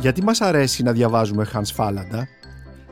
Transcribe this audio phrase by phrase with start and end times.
[0.00, 2.28] Γιατί μας αρέσει να διαβάζουμε Hans Φάλαντα,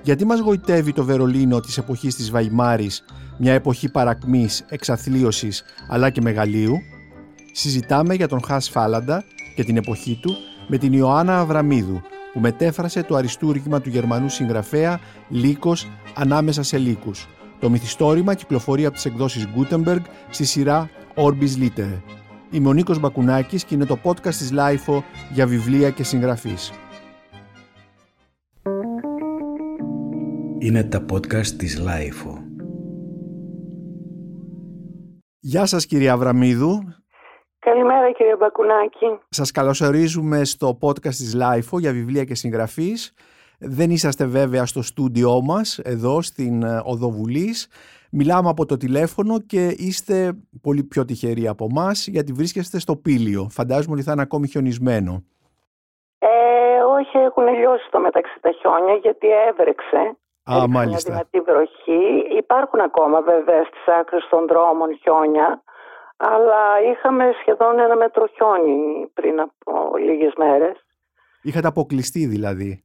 [0.02, 3.04] γιατί μας γοητεύει το Βερολίνο της εποχής της Βαϊμάρης,
[3.38, 6.78] μια εποχή παρακμής, εξαθλίωσης αλλά και μεγαλείου,
[7.52, 10.36] συζητάμε για τον Hans Φάλαντα και την εποχή του
[10.68, 12.00] με την Ιωάννα Αβραμίδου,
[12.32, 17.28] που μετέφρασε το αριστούργημα του Γερμανού συγγραφέα «Λύκος ανάμεσα σε λύκους».
[17.60, 22.00] Το μυθιστόρημα κυκλοφορεί από τις εκδόσεις Gutenberg στη σειρά Orbis Litter.
[22.50, 26.72] Είμαι ο Νίκος Μπακουνάκης και είναι το podcast της LIFO για βιβλία και συγγραφείς.
[30.60, 32.32] Είναι τα podcast της LIFO.
[35.38, 36.78] Γεια σας κυρία Αβραμίδου.
[37.58, 39.18] Καλημέρα κύριε Μπακουνάκη.
[39.28, 43.14] Σας καλωσορίζουμε στο podcast της LIFO για βιβλία και συγγραφείς.
[43.58, 47.68] Δεν είσαστε βέβαια στο στούντιό μας εδώ στην ε, Οδοβουλής.
[48.10, 53.46] Μιλάμε από το τηλέφωνο και είστε πολύ πιο τυχεροί από εμάς γιατί βρίσκεστε στο Πήλιο.
[53.50, 55.24] Φαντάζομαι ότι θα είναι ακόμη χιονισμένο.
[56.18, 56.28] Ε,
[56.98, 60.16] όχι, έχουν λιώσει το μεταξύ τα χιόνια γιατί έβρεξε.
[60.52, 61.12] Α, μάλιστα.
[61.12, 62.36] Μια δυνατή βροχή.
[62.36, 65.62] Υπάρχουν ακόμα βέβαια στις άκρες των δρόμων χιόνια,
[66.16, 70.76] αλλά είχαμε σχεδόν ένα μέτρο χιόνι πριν από λίγες μέρες.
[71.42, 72.84] Είχατε αποκλειστεί δηλαδή.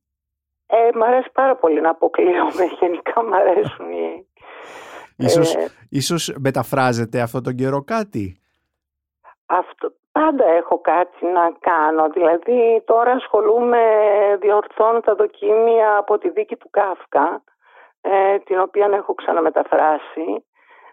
[0.67, 2.65] Ε, μ' αρέσει πάρα πολύ να αποκλείομαι.
[2.79, 4.27] Γενικά μ' αρέσουν οι...
[5.17, 8.41] Ίσως, ε, ίσως μεταφράζεται αυτό τον καιρό κάτι;
[9.45, 12.09] Αυτό, πάντα έχω κάτι να κάνω.
[12.09, 13.83] Δηλαδή τώρα ασχολούμαι,
[14.39, 17.43] διορθώνω τα δοκίμια από τη δίκη του Κάφκα,
[18.05, 20.45] ε, την οποία έχω ξαναμεταφράσει,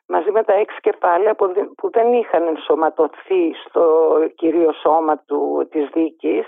[0.07, 1.35] μαζί με τα έξι κεφάλαια
[1.77, 6.47] που δεν είχαν ενσωματωθεί στο κυρίως σώμα του, της δίκης.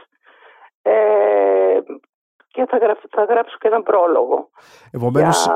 [0.82, 1.78] Ε,
[2.52, 4.50] και θα, γράψω, θα γράψω και έναν πρόλογο.
[4.90, 5.48] Επομένως,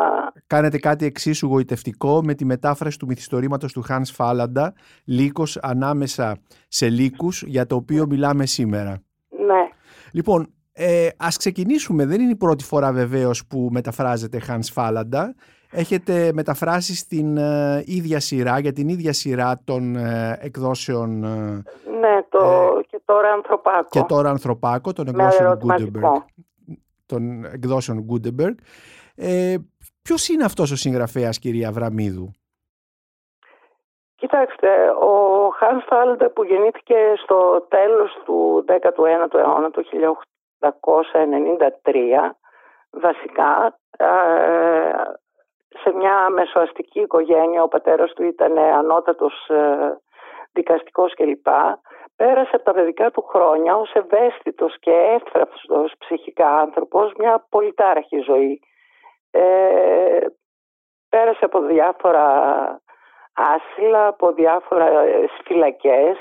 [0.47, 4.75] κάνετε κάτι εξίσου γοητευτικό με τη μετάφραση του μυθιστορήματος του Hans Φάλαντα,
[5.07, 6.37] «Λύκος ανάμεσα
[6.69, 9.03] σε λύκους», για το οποίο μιλάμε σήμερα.
[9.29, 9.69] Ναι.
[10.13, 12.07] Λοιπόν, ε, ας ξεκινήσουμε.
[12.07, 15.35] Δεν είναι η πρώτη φορά βεβαίως που μεταφράζεται Hans Φάλαντα.
[15.71, 21.25] Έχετε μεταφράσει στην ε, ίδια σειρά, για την ίδια σειρά των ε, εκδόσεων...
[21.25, 21.63] Ε,
[22.01, 22.41] ναι, το,
[22.89, 23.89] και τώρα Ανθρωπάκο.
[23.91, 26.23] Και τώρα Ανθρωπάκο, των εκδόσεων Gutenberg
[27.07, 28.55] των εκδόσεων Gutenberg.
[29.17, 29.55] Ε,
[30.03, 32.31] ποιος είναι αυτός ο συγγραφέας κυρία Βραμίδου;
[34.17, 39.83] Κοιτάξτε, ο Χάν Φάλντε που γεννήθηκε στο τέλος του 19ου αιώνα, το
[40.61, 42.37] 1893,
[42.91, 44.07] βασικά, ε,
[45.83, 49.97] σε μια μεσοαστική οικογένεια, ο πατέρας του ήταν ανώτατος ε,
[50.53, 51.47] δικαστικός κλπ
[52.17, 58.61] πέρασε από τα παιδικά του χρόνια ως ευαίσθητος και εύθραυστος ψυχικά άνθρωπος μια πολυτάραχη ζωή.
[59.31, 60.21] Ε,
[61.09, 62.27] πέρασε από διάφορα
[63.33, 65.05] άσυλα, από διάφορα
[65.45, 66.17] φυλακές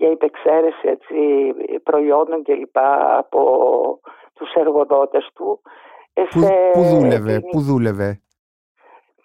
[0.00, 1.16] για υπεξαίρεση έτσι,
[1.82, 2.78] προϊόντων κλπ.
[3.22, 3.40] από
[4.34, 5.60] τους εργοδότες του.
[6.12, 6.40] Ε, πού,
[6.72, 8.20] πού δούλευε, πού δούλευε;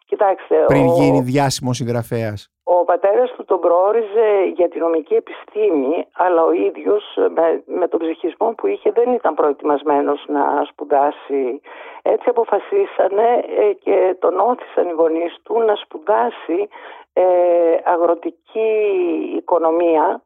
[0.06, 2.50] Κοιτάξτε, πριν γίνει διάσημος συγγραφέας.
[2.64, 7.04] Ο πατέρας του τον προόριζε για τη νομική επιστήμη, αλλά ο ίδιος
[7.36, 11.62] με, με τον ψυχισμό που είχε δεν ήταν προετοιμασμένος να σπουδάσει.
[12.02, 13.28] Έτσι αποφασίσανε
[13.60, 16.68] ε, και τον όθησαν οι γονείς του να σπουδάσει
[17.14, 17.24] ε,
[17.84, 18.72] αγροτική
[19.38, 20.24] οικονομία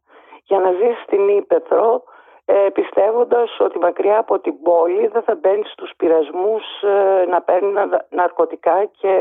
[0.49, 2.03] για να ζήσει στην Ήπεθρο
[2.45, 7.73] ε, πιστεύοντας ότι μακριά από την πόλη δεν θα μπαίνεις στους πειρασμούς ε, να παίρνεις
[8.09, 9.13] ναρκωτικά και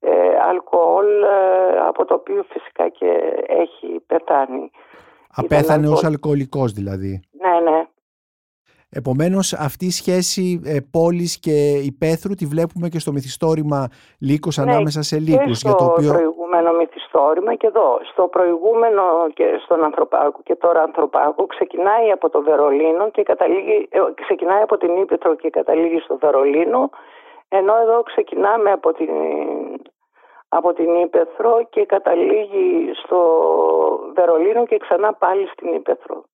[0.00, 0.10] ε,
[0.48, 3.10] αλκοόλ ε, από το οποίο φυσικά και
[3.46, 4.70] έχει πεθάνει.
[5.34, 7.20] Απέθανε ως αλκοολικός δηλαδή.
[7.30, 7.84] Ναι, ναι.
[8.92, 14.62] Επομένως αυτή η σχέση ε, πόλης και υπαίθρου τη βλέπουμε και στο μυθιστόρημα Λύκος ναι,
[14.62, 15.46] ανάμεσα σε Λύκους.
[15.46, 16.12] Και στο για το οποίο...
[16.12, 16.99] προηγούμενο μυθιστόρημα
[17.58, 18.00] και εδώ.
[18.12, 19.02] Στο προηγούμενο
[19.34, 24.76] και στον Ανθρωπάκο και τώρα Ανθρωπάκο ξεκινάει από το Βερολίνο και καταλήγει, ε, ξεκινάει από
[24.76, 26.90] την Ήπετρο και καταλήγει στο Βερολίνο
[27.52, 29.10] ενώ εδώ ξεκινάμε από την,
[30.48, 33.20] από την Ήπεθρο και καταλήγει στο
[34.14, 36.24] Βερολίνο και ξανά πάλι στην Ήπεθρο.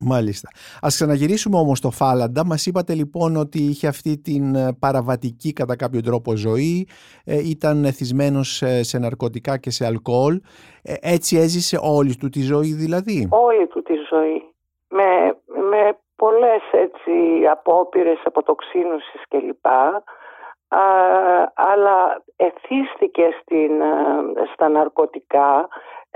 [0.00, 0.48] Μάλιστα.
[0.82, 2.44] Ας ξαναγυρίσουμε όμως στο Φάλαντα.
[2.46, 6.88] Μας είπατε λοιπόν ότι είχε αυτή την ε, παραβατική κατά κάποιο τρόπο ζωή,
[7.24, 10.40] ε, ήταν εθισμένος σε ναρκωτικά και σε αλκοόλ.
[10.82, 14.42] Ε, έτσι έζησε όλη του τη ζωή δηλαδή; Όλη του τη ζωή.
[14.88, 15.10] Με,
[15.70, 17.12] με πολλές έτσι
[17.50, 19.66] απόπειρες αποτοξίνωσης κλπ.
[21.54, 23.72] αλλά εθίστηκε στην,
[24.52, 25.68] στα ναρκωτικά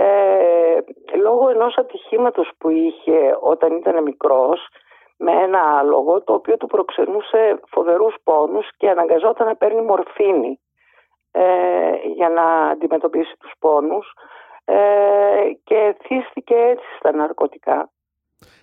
[0.02, 4.68] ε, λόγω ενός ατυχήματος που είχε όταν ήταν μικρός
[5.16, 10.60] με ένα άλογο το οποίο του προξενούσε φοβερούς πόνους και αναγκαζόταν να παίρνει μορφήνη
[11.30, 11.42] ε,
[12.14, 14.12] για να αντιμετωπίσει τους πόνους
[14.64, 14.74] ε,
[15.64, 17.90] και θύστηκε έτσι στα ναρκωτικά.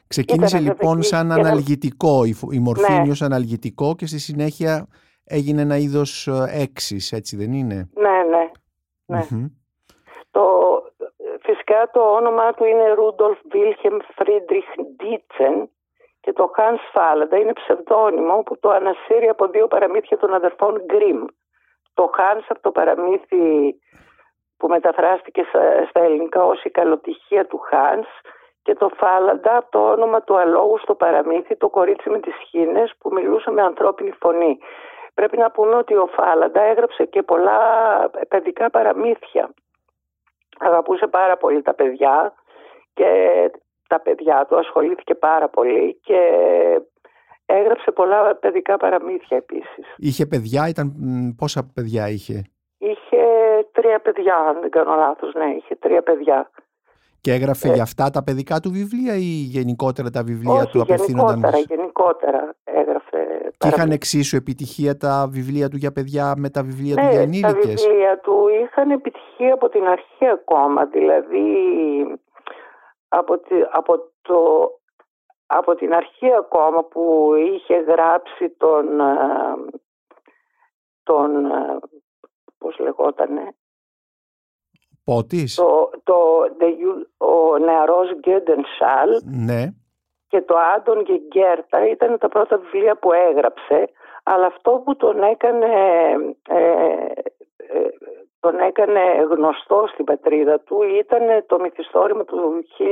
[0.08, 3.12] Ξεκίνησε λοιπόν σαν αναλγητικό, η μορφήνη ναι.
[3.12, 4.88] ως αναλγητικό και στη συνέχεια
[5.26, 8.52] έγινε ένα είδος ε, έξις, έτσι δεν είναι; Ναι, ναι.
[9.06, 9.48] ναι.
[10.32, 10.42] Το,
[11.70, 15.70] φυσικά το όνομα του είναι Ρούντολφ Βίλχεμ Φρίντριχ Ντίτσεν
[16.22, 21.26] και το Hans Φάλαντα είναι ψευδόνυμο που το ανασύρει από δύο παραμύθια των αδερφών Γκριμ.
[21.94, 23.76] Το Hans από το παραμύθι
[24.58, 25.46] που μεταφράστηκε
[25.90, 28.30] στα ελληνικά ως η καλοτυχία του Hans
[28.62, 32.94] και το Φάλαντα από το όνομα του αλόγου στο παραμύθι το κορίτσι με τις χίνες
[33.00, 34.60] που μιλούσε με ανθρώπινη φωνή.
[35.14, 37.60] Πρέπει να πούμε ότι ο Φάλαντα έγραψε και πολλά
[38.28, 39.50] παιδικά παραμύθια.
[40.60, 42.34] Αγαπούσε πάρα πολύ τα παιδιά
[42.94, 43.06] και
[43.88, 46.20] τα παιδιά του ασχολήθηκε πάρα πολύ και
[47.46, 49.86] έγραψε πολλά παιδικά παραμύθια επίσης.
[49.98, 50.94] Είχε παιδιά, ήταν
[51.38, 52.44] πόσα παιδιά είχε;
[52.78, 53.24] Είχε
[53.72, 56.50] τρία παιδιά, αν δεν κάνω λάθος, ναι, είχε τρία παιδιά.
[57.22, 61.40] Και έγραφε ε, για αυτά τα παιδικά του βιβλία ή γενικότερα τα βιβλία του απευθύνονταν.
[61.40, 63.52] γενικότερα, γενικότερα έγραφε.
[63.58, 67.82] Και είχαν εξίσου επιτυχία τα βιβλία του για παιδιά με τα βιβλία του για ενήλικες;
[67.84, 70.86] τα βιβλία του είχαν επιτυχία από την αρχή ακόμα.
[70.86, 71.48] Δηλαδή
[73.08, 73.40] από,
[73.72, 74.70] από, το,
[75.46, 79.14] από την αρχή ακόμα που είχε γράψει τον, ε,
[81.04, 81.80] τον ε,
[82.58, 83.54] πώς λεγότανε
[85.10, 86.18] Πότης το, το,
[87.18, 89.10] ο νεαρός Γκέντενσάλ
[89.46, 89.64] ναι.
[90.28, 93.90] και το Άντων και Γκέρτα ήταν τα πρώτα βιβλία που έγραψε
[94.24, 95.72] αλλά αυτό που τον έκανε
[96.50, 97.06] ε,
[98.40, 102.86] τον έκανε γνωστό στην πατρίδα του ήταν το μυθιστόρημα του 1931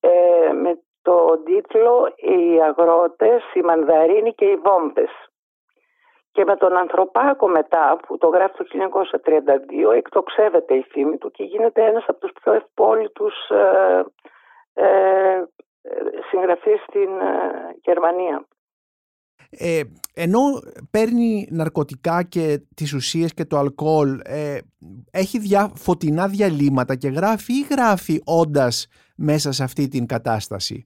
[0.00, 5.29] ε, με το τίτλο «Οι αγρότες, οι μανδαρίνοι και οι βόμβες».
[6.32, 8.64] Και με τον Ανθρωπάκο μετά που το γράφει το
[9.92, 14.04] 1932 εκτοξεύεται η φήμη του και γίνεται ένας από τους πιο ευπόλυτους ε,
[14.74, 15.44] ε,
[16.30, 18.46] συγγραφείς στην ε, Γερμανία.
[19.50, 19.80] Ε,
[20.14, 20.40] ενώ
[20.90, 24.58] παίρνει ναρκωτικά και τις ουσίες και το αλκοόλ ε,
[25.10, 28.86] έχει δια, φωτεινά διαλύματα και γράφει ή γράφει όντας
[29.16, 30.82] μέσα σε αυτή την κατάσταση;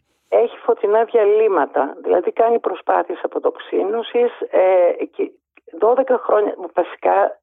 [0.85, 5.31] Έχει φωτεινά διαλύματα, δηλαδή κάνει προσπάθειες αποτοξίνωσης ε, και
[5.81, 7.41] 12 χρόνια βασικά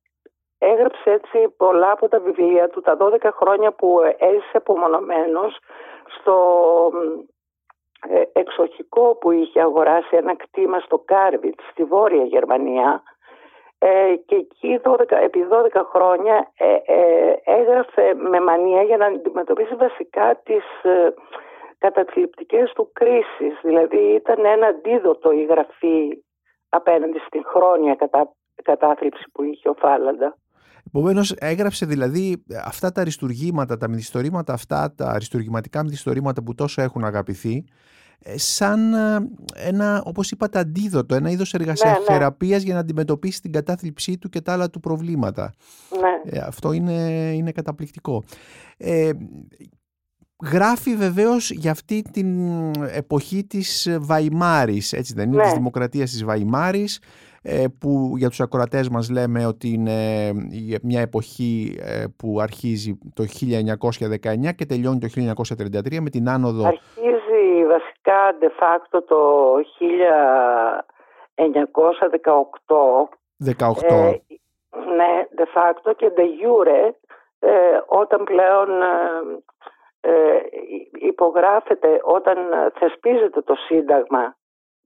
[0.57, 2.81] έγραψε έτσι πολλά από τα βιβλία του.
[2.81, 5.59] Τα 12 χρόνια που έζησε απομονωμένος
[6.19, 6.37] στο
[8.09, 13.03] ε, εξοχικό που είχε αγοράσει ένα κτήμα στο Κάρβιτς στη Βόρεια Γερμανία
[13.79, 20.41] ε, και εκεί 12, επί 12 χρόνια ε, έγραφε με μανία για να αντιμετωπίσει βασικά
[20.43, 20.63] τις
[21.85, 23.53] καταθλιπτικές του κρίσεις.
[23.63, 26.23] Δηλαδή ήταν ένα αντίδοτο η γραφή
[26.69, 28.33] απέναντι στην χρόνια κατά,
[28.63, 30.37] κατάθλιψη που είχε ο Φάλαντα.
[30.87, 37.03] Επομένως, έγραψε δηλαδή αυτά τα αριστουργήματα, τα μυθιστορήματα αυτά, τα αριστουργηματικά μυθιστορήματα που τόσο έχουν
[37.03, 37.65] αγαπηθεί,
[38.23, 39.29] ε, σαν ε,
[39.67, 42.63] ένα, όπως είπατε, αντίδοτο, ένα είδος εργασιαθεραπείας ναι, ναι.
[42.63, 45.53] για να αντιμετωπίσει την κατάθλιψή του και τα άλλα του προβλήματα.
[45.99, 46.37] Ναι.
[46.37, 48.23] Ε, αυτό είναι, είναι καταπληκτικό.
[48.77, 49.11] Ε,
[50.53, 52.27] γράφει βεβαίως για αυτή την
[52.95, 55.43] εποχή της Βαϊμάρης, έτσι δεν είναι, ναι.
[55.43, 56.99] της δημοκρατίας της Βαϊμάρης,
[57.43, 62.99] ε, που για τους ακροατές μας λέμε ότι είναι ε, μια εποχή ε, που αρχίζει
[63.13, 66.67] το 1919 και τελειώνει το 1933 με την άνοδο...
[66.67, 69.21] Αρχίζει βασικά de facto το
[69.55, 71.45] 1918
[73.45, 74.15] 18.
[74.95, 76.93] ναι, de facto και de jure
[77.87, 78.69] όταν πλέον
[80.99, 82.37] υπογράφεται, όταν
[82.79, 84.35] θεσπίζεται το Σύνταγμα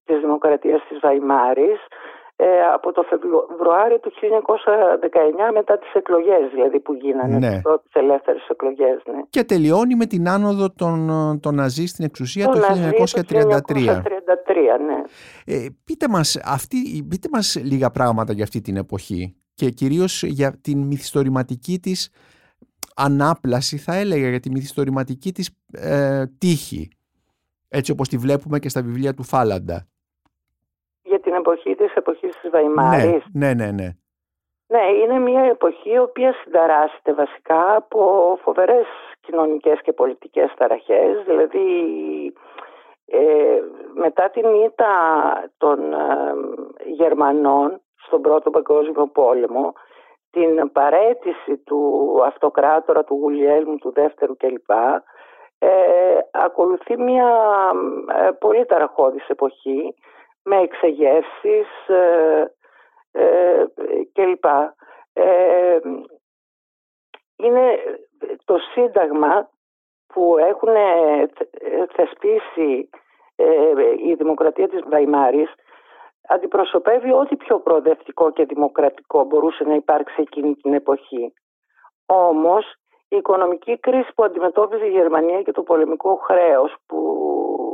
[0.06, 1.80] της Δημοκρατίας της Βαϊμάρης
[2.38, 7.50] ε, από το Φεβρουάριο του 1919 μετά τις εκλογές δηλαδή που γίνανε, ναι.
[7.50, 9.02] τις πρώτες ελεύθερες εκλογές.
[9.06, 9.22] Ναι.
[9.30, 11.10] Και τελειώνει με την άνοδο των,
[11.42, 13.26] των Ναζί στην εξουσία το, το 1933.
[13.28, 14.02] Το 1933
[14.86, 15.02] ναι.
[15.46, 20.60] Ε, πείτε, μας, αυτή, πείτε μας λίγα πράγματα για αυτή την εποχή και κυρίως για
[20.62, 22.10] την μυθιστορηματική της
[22.96, 26.90] ανάπλαση θα έλεγα για τη μυθιστορηματική της ε, τύχη
[27.70, 29.88] έτσι όπως τη βλέπουμε και στα βιβλία του Φάλαντα
[31.46, 33.24] εποχή της εποχής της Βαϊμάρης.
[33.34, 33.90] Ναι, ναι, ναι.
[34.68, 38.00] Ναι, είναι μια εποχή η οποία συνταράσσεται βασικά από
[38.42, 38.86] φοβερές
[39.22, 41.24] κοινωνικές και πολιτικές ταραχές.
[41.26, 41.68] Δηλαδή
[43.06, 43.60] ε,
[43.94, 44.94] μετά την ήττα
[45.58, 45.98] των ε,
[46.86, 49.74] Γερμανών στον Πρώτο Παγκόσμιο Πόλεμο
[50.36, 54.70] την παρέτηση του αυτοκράτορα του Γουλιέλμου του δεύτερου κλπ.
[55.60, 57.32] Ε, ακολουθεί μια
[58.16, 59.96] ε, πολύ ταραχώδης εποχή
[60.44, 62.54] με εξεγεύσεις ε,
[63.12, 63.66] ε,
[64.14, 64.46] κλπ.
[65.14, 65.80] Ε,
[67.36, 67.80] είναι
[68.46, 69.50] το σύνταγμα
[70.08, 70.74] που έχουν
[71.96, 72.90] θεσπίσει
[74.06, 75.54] η δημοκρατία της Βαϊμάρης
[76.28, 81.34] αντιπροσωπεύει ό,τι πιο προοδευτικό και δημοκρατικό μπορούσε να υπάρξει εκείνη την εποχή.
[82.06, 82.74] Όμως
[83.08, 87.00] η οικονομική κρίση που αντιμετώπιζε η Γερμανία και το πολεμικό χρέος που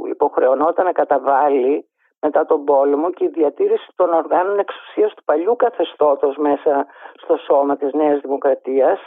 [0.09, 1.85] υποχρεωνόταν να καταβάλει
[2.21, 7.77] μετά τον πόλεμο και η διατήρηση των οργάνων εξουσίας του παλιού καθεστώτος μέσα στο σώμα
[7.77, 8.99] της Νέας Δημοκρατίας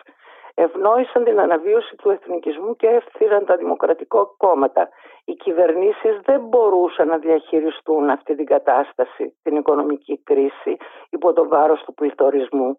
[0.55, 4.89] ευνόησαν την αναβίωση του εθνικισμού και ευθύραν τα δημοκρατικά κόμματα.
[5.25, 10.77] Οι κυβερνήσεις δεν μπορούσαν να διαχειριστούν αυτή την κατάσταση, την οικονομική κρίση
[11.11, 12.79] υπό το βάρος του πληθωρισμού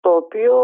[0.00, 0.54] το οποίο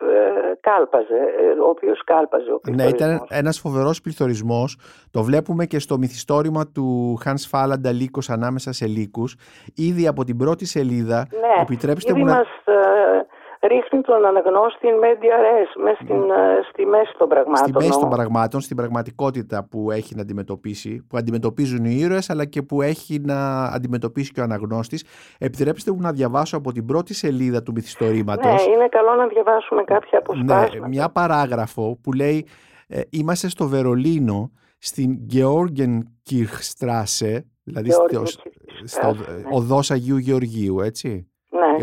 [0.00, 4.78] ε, κάλπαζε, ε, ο οποίος κάλπαζε ο Ναι, ήταν ένας φοβερός πληθωρισμός.
[5.10, 9.36] Το βλέπουμε και στο μυθιστόρημα του Hans Fallada «Λύκος ανάμεσα σε λύκους».
[9.76, 12.32] Ήδη από την πρώτη σελίδα, ναι, επιτρέψτε μου να...
[12.34, 13.26] Μας, ε,
[13.62, 17.56] ρίχνει τον αναγνώστη media res, μέσα στην, ε, στη μέση των πραγμάτων.
[17.56, 22.44] Στη μέση των πραγμάτων, στην πραγματικότητα που έχει να αντιμετωπίσει, που αντιμετωπίζουν οι ήρωες αλλά
[22.44, 25.04] και που έχει να αντιμετωπίσει και ο αναγνώστης.
[25.38, 28.66] Επιτρέψτε μου να διαβάσω από την πρώτη σελίδα του μυθιστορήματος.
[28.66, 30.78] Ναι, είναι καλό να διαβάσουμε κάποια αποσπάσματα.
[30.80, 32.46] Ναι, μια παράγραφο που λέει
[32.88, 38.26] ε, «Είμαστε στο Βερολίνο, στην Georgenkirchstrasse, δηλαδή στο,
[38.84, 39.42] στο ναι.
[39.50, 41.26] οδός Αγίου Γεωργίου, έτσι.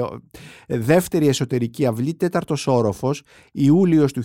[0.01, 0.75] Ναι.
[0.75, 4.21] Ε, δεύτερη εσωτερική αυλή, τέταρτος όροφος, Ιούλιος του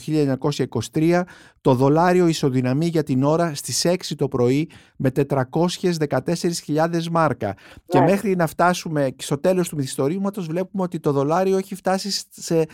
[0.93, 1.23] 1923,
[1.61, 7.54] το δολάριο ισοδυναμεί για την ώρα στις 6 το πρωί με 414.000 μάρκα.
[7.87, 8.04] Και ναι.
[8.04, 12.66] μέχρι να φτάσουμε στο τέλος του μυθιστορήματος βλέπουμε ότι το δολάριο έχει φτάσει σε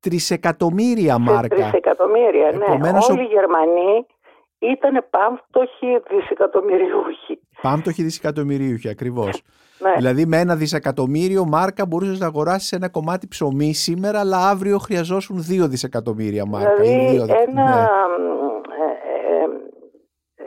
[0.00, 1.56] τρισεκατομμύρια μάρκα.
[1.56, 2.64] Τρισεκατομμύρια, ναι.
[2.64, 4.06] Επομένως, Όλοι οι Γερμανοί
[4.58, 7.40] ήταν πάμπτωχοι δισεκατομμυριούχοι.
[7.62, 9.42] Πάμπτωχοι δισεκατομμυριούχοι, ακριβώς.
[9.80, 9.92] Ναι.
[9.96, 15.36] Δηλαδή με ένα δισεκατομμύριο μάρκα μπορούσες να αγοράσεις ένα κομμάτι ψωμί σήμερα, αλλά αύριο χρειαζόσουν
[15.42, 16.74] δύο δισεκατομμύρια μάρκα.
[16.74, 17.22] Δηλαδή δύο...
[17.22, 17.88] ένα,
[18.68, 18.84] ναι.
[18.84, 19.46] ε, ε,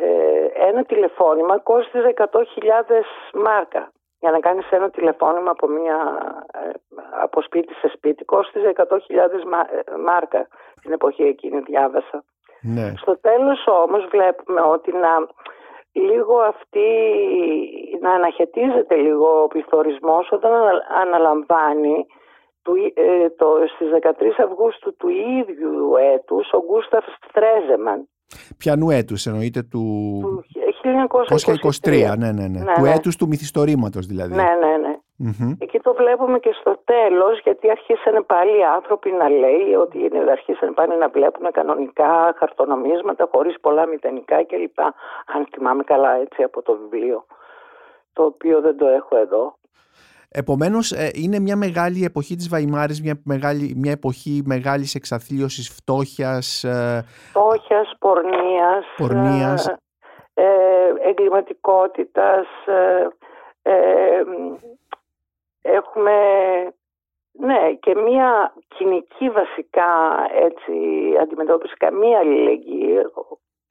[0.06, 2.25] ε, ένα τηλεφώνημα κόστιζε 100.000
[3.44, 3.91] μάρκα.
[4.20, 5.98] Για να κάνεις ένα τηλεφώνημα από, μια,
[7.22, 8.84] από σπίτι σε σπίτι κόστιζε 100.000
[10.06, 10.48] μάρκα
[10.82, 12.24] την εποχή εκείνη διάβασα.
[12.62, 12.94] Ναι.
[12.98, 15.13] Στο τέλος όμως βλέπουμε ότι να
[15.91, 16.88] λίγο αυτή
[18.01, 20.51] να αναχαιτίζεται λίγο ο πληθωρισμός όταν
[21.01, 22.06] αναλαμβάνει
[22.62, 28.08] του, ε, το, στις 13 Αυγούστου του ίδιου έτους ο Γκούσταφ Στρέζεμαν.
[28.58, 29.84] Ποιανού έτους εννοείται του...
[30.22, 30.44] του
[31.82, 32.18] 1923.
[32.18, 32.48] ναι, ναι, ναι.
[32.48, 32.91] ναι του ναι.
[32.91, 34.36] έτους του μυθιστορήματος δηλαδή.
[34.36, 34.90] Ναι, ναι, ναι.
[35.59, 40.71] Εκεί το βλέπουμε και στο τέλος γιατί αρχίσανε πάλι οι άνθρωποι να λέει ότι αρχίσανε
[40.71, 44.79] πάλι να βλέπουν κανονικά χαρτονομίσματα χωρίς πολλά μηδενικά κλπ.
[45.25, 47.25] Αν θυμάμαι καλά έτσι από το βιβλίο
[48.13, 49.55] το οποίο δεν το έχω εδώ.
[50.33, 56.63] Επομένως ε, είναι μια μεγάλη εποχή της Βαϊμάρης, μια, μεγάλη, μια εποχή μεγάλης εξαθλίωσης, φτώχειας.
[56.63, 59.67] Ε, φτώχειας, πορνείας, πορνείας.
[59.67, 59.77] Ε,
[60.33, 62.47] ε εγκληματικότητας,
[65.62, 66.12] έχουμε
[67.32, 69.89] ναι, και μία κοινική βασικά
[70.46, 70.74] έτσι,
[71.22, 72.96] αντιμετώπιση, καμία αλληλεγγύη.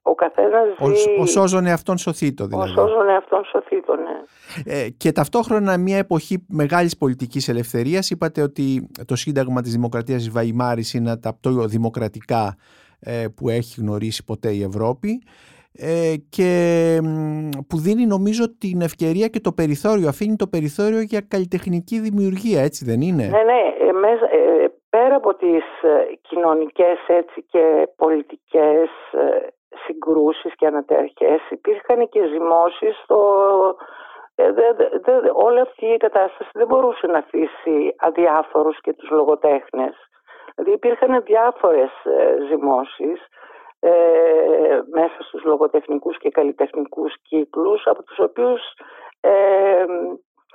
[0.01, 1.09] Ο καθένας ζει...
[1.09, 2.71] Ο, ο σώζον εαυτόν σωθήτο δηλαδή.
[2.71, 4.23] Ο σώζον εαυτόν σωθήτο, ναι.
[4.65, 8.09] Ε, και ταυτόχρονα μια εποχή μεγάλης πολιτικής ελευθερίας.
[8.09, 12.55] Είπατε ότι το Σύνταγμα της Δημοκρατίας της Βαϊμάρης είναι από τα πιο δημοκρατικά
[12.99, 15.60] ε, που έχει γνωρίσει ποτέ η Ευρώπη ε,
[16.29, 16.49] και
[17.67, 22.85] που δίνει νομίζω την ευκαιρία και το περιθώριο, αφήνει το περιθώριο για καλλιτεχνική δημιουργία, έτσι
[22.85, 23.61] δεν είναι; Ναι, ναι,
[24.31, 29.47] ε, πέρα από τις ε, κοινωνικές έτσι και πολιτικές ε,
[29.85, 33.19] συγκρούσεις και αναταρχές υπήρχαν και ζυμώσεις στο...
[35.33, 39.95] όλη αυτή η κατάσταση δεν μπορούσε να αφήσει αδιάφορους και τους λογοτέχνες.
[40.55, 41.91] Δηλαδή υπήρχαν διάφορες
[42.49, 43.19] ζυμώσεις
[43.83, 48.61] ε, μέσα στους λογοτεχνικούς και καλλιτεχνικούς κύκλους από τους οποίους
[49.21, 49.85] ε,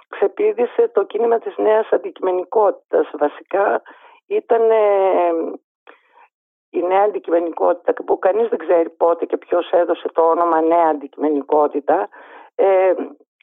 [0.09, 3.11] ξεπίδησε το κίνημα της νέας αντικειμενικότητας.
[3.19, 3.83] Βασικά
[4.27, 5.33] ήταν ε,
[6.71, 12.09] η νέα αντικειμενικότητα που κανείς δεν ξέρει πότε και ποιος έδωσε το όνομα νέα αντικειμενικότητα
[12.55, 12.95] ε,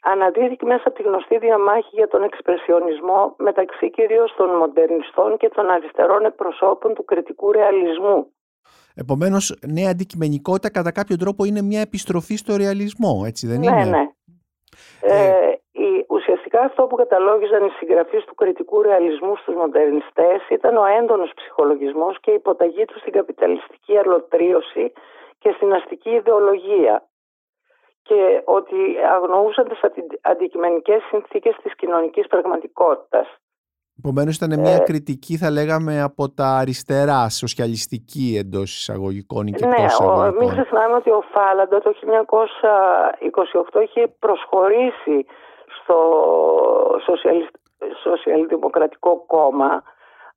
[0.03, 5.69] αναδύθηκε μέσα από τη γνωστή διαμάχη για τον εξπρεσιονισμό μεταξύ κυρίως των μοντερνιστών και των
[5.69, 8.32] αριστερών εκπροσώπων του κριτικού ρεαλισμού.
[8.95, 13.85] Επομένως, νέα αντικειμενικότητα κατά κάποιο τρόπο είναι μια επιστροφή στο ρεαλισμό, έτσι δεν ναι, είναι;
[13.85, 14.07] Ναι,
[15.01, 15.53] ε, ε,
[16.07, 22.19] ουσιαστικά αυτό που καταλόγιζαν οι συγγραφείς του κριτικού ρεαλισμού στους μοντερνιστές ήταν ο έντονος ψυχολογισμός
[22.19, 24.91] και η υποταγή του στην καπιταλιστική αλωτρίωση
[25.39, 27.07] και στην αστική ιδεολογία
[28.03, 28.75] και ότι
[29.15, 29.79] αγνοούσαν τις
[30.21, 33.27] αντικειμενικές συνθήκες της κοινωνικής πραγματικότητας.
[33.99, 39.65] Επομένως ήταν μια ε, κριτική θα λέγαμε από τα αριστερά, σοσιαλιστική εντός εισαγωγικών ή και
[39.65, 40.35] ναι, εισαγωγικών.
[40.39, 41.93] Μην ξεχνάμε ότι ο Φάλαντα το
[43.77, 45.25] 1928 είχε προσχωρήσει
[45.81, 45.99] στο
[48.03, 49.83] Σοσιαλδημοκρατικό κόμμα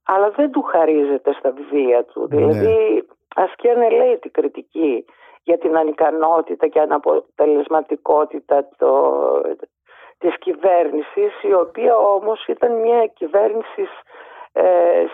[0.06, 2.20] αλλά δεν του χαρίζεται στα βιβλία του.
[2.20, 2.36] Ναι.
[2.36, 5.04] Δηλαδή ασκεί ανελαίτη κριτική
[5.42, 8.90] για την ανικανότητα και αναποτελεσματικότητα το,
[10.18, 13.84] της κυβέρνησης η οποία όμως ήταν μια κυβέρνηση
[14.52, 14.64] ε,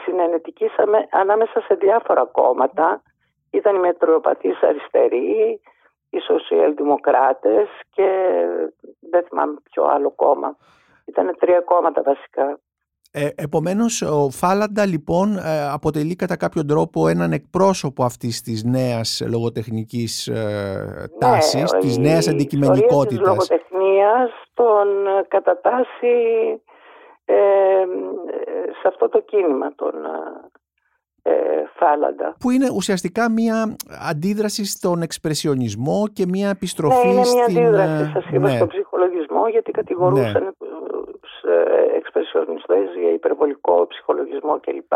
[0.05, 0.73] συνενετικής
[1.11, 3.03] ανάμεσα σε διάφορα κόμματα.
[3.51, 5.61] Ήταν οι μετροπατείς αριστεροί
[6.11, 8.09] οι σοσιαλδημοκράτες και
[9.11, 10.57] δεν θυμάμαι ποιο άλλο κόμμα.
[11.05, 12.59] Ήταν τρία κόμματα βασικά.
[13.15, 19.23] Ε, επομένως ο Φάλαντα λοιπόν ε, αποτελεί κατά κάποιο τρόπο έναν εκπρόσωπο αυτής της νέας
[19.29, 23.49] λογοτεχνικής ε, τάσης, ναι, της νέας αντικειμενικότητας.
[24.03, 24.89] Της λογοτεχνίας τον
[25.29, 26.17] κατατάσσει
[27.25, 27.35] ε,
[28.81, 29.95] σε αυτό το κίνημα τον
[31.23, 31.33] ε,
[31.75, 32.37] Φάλαντα.
[32.41, 33.77] Που είναι ουσιαστικά μια
[34.11, 38.57] αντίδραση στον εξπρεσιονισμό και μια επιστροφή ναι, είναι μια αντίδραση σας είπα ναι.
[38.57, 40.51] στον ψυχολογισμό γιατί κατηγορούσαν ναι
[41.23, 44.93] τους ε, εξπρεσιονιστές για υπερβολικό ψυχολογισμό κλπ.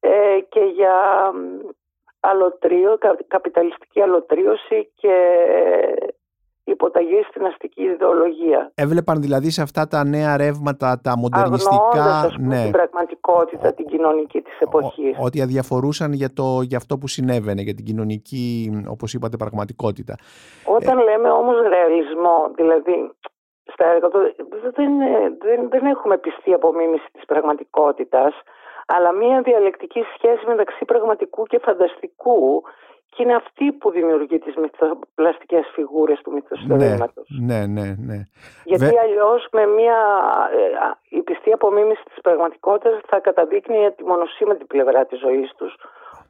[0.00, 0.96] Ε, και για
[2.20, 5.16] αλωτρίο, καπιταλιστική αλωτρίωση και
[6.64, 8.70] υποταγή στην αστική ιδεολογία.
[8.74, 12.30] Έβλεπαν δηλαδή σε αυτά τα νέα ρεύματα, τα μοντερνιστικά...
[12.38, 12.62] ναι.
[12.62, 15.16] την πραγματικότητα, την κοινωνική της εποχής.
[15.20, 20.14] ότι αδιαφορούσαν για, το, για αυτό που συνέβαινε, για την κοινωνική, όπως είπατε, πραγματικότητα.
[20.64, 21.02] Όταν ε...
[21.02, 23.10] λέμε όμως ρεαλισμό, δηλαδή
[23.64, 24.18] στα έργα του
[24.74, 24.98] δεν,
[25.38, 28.34] δεν, δεν έχουμε πιστεί απομίμηση της πραγματικότητας
[28.86, 32.62] αλλά μια διαλεκτική σχέση μεταξύ πραγματικού και φανταστικού
[33.14, 37.26] και είναι αυτή που δημιουργεί τις μυθοπλαστικές φιγούρες του μυθοστορήματος.
[37.28, 38.18] Ναι, ναι, ναι, ναι.
[38.64, 39.00] Γιατί Βε...
[39.00, 39.98] αλλιώς με μια
[40.52, 45.74] ε, η πιστή απομίμηση της πραγματικότητας θα καταδείκνει τη μονοσήμαντη πλευρά της ζωής τους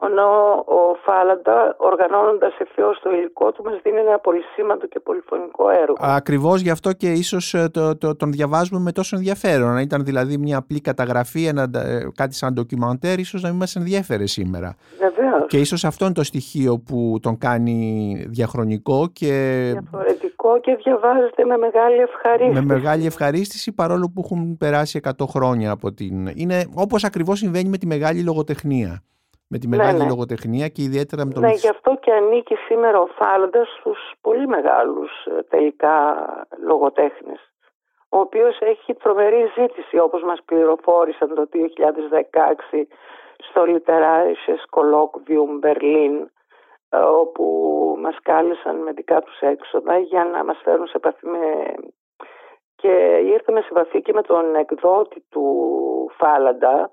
[0.06, 0.28] ενώ
[0.66, 5.96] ο Φάλαντα οργανώνοντας ευθέως το υλικό του μας δίνει ένα πολυσήμαντο και πολυφωνικό έργο.
[6.00, 9.68] Ακριβώς γι' αυτό και ίσως ε, το, το, τον διαβάζουμε με τόσο ενδιαφέρον.
[9.68, 13.76] Αν ήταν δηλαδή μια απλή καταγραφή, ένα, ε, κάτι σαν ντοκιμαντέρ, ίσως να μην μας
[13.76, 14.74] ενδιαφέρε σήμερα.
[14.98, 15.46] Βεβαίως.
[15.46, 19.32] Και ίσως αυτό είναι το στοιχείο που τον κάνει διαχρονικό και...
[19.72, 22.64] Διαφορετικό και διαβάζεται με μεγάλη ευχαρίστηση.
[22.64, 26.26] Με μεγάλη ευχαρίστηση παρόλο που έχουν περάσει 100 χρόνια από την...
[26.34, 29.02] Είναι όπως ακριβώς συμβαίνει με τη μεγάλη λογοτεχνία
[29.52, 30.08] με τη μεγάλη ναι, ναι.
[30.08, 31.42] λογοτεχνία και ιδιαίτερα με τον...
[31.42, 35.96] Ναι, γι' αυτό και ανήκει σήμερα ο Φάλοντας στους πολύ μεγάλους ε, τελικά
[36.66, 37.40] λογοτέχνες
[38.08, 41.48] ο οποίος έχει τρομερή ζήτηση όπως μας πληροφόρησαν το
[42.72, 42.82] 2016
[43.36, 46.14] στο Literarisches Colloquium Berlin
[46.88, 47.44] ε, όπου
[48.00, 51.74] μας κάλεσαν με δικά τους έξοδα για να μας φέρουν σε επαφή με...
[52.76, 52.92] και
[53.24, 55.46] ήρθαμε σε επαφή και με τον εκδότη του
[56.18, 56.92] Φάλαντα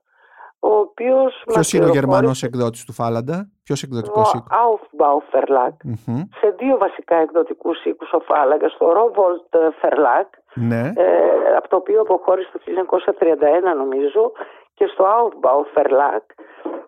[0.59, 5.75] ο οποίος Ποιος είναι ο Γερμανός εκδότης του Φάλαντα, ποιος εκδοτικός οίκος; Aufbau Verlag.
[6.39, 10.91] Σε δύο βασικά εκδοτικούς οίκους ο Φάλαγκας, στο Rowold Verlag, ναι.
[10.95, 12.59] ε, από το οποίο αποχώρησε το
[13.73, 14.31] 1931 νομίζω,
[14.73, 16.25] και στο Aufbau Verlag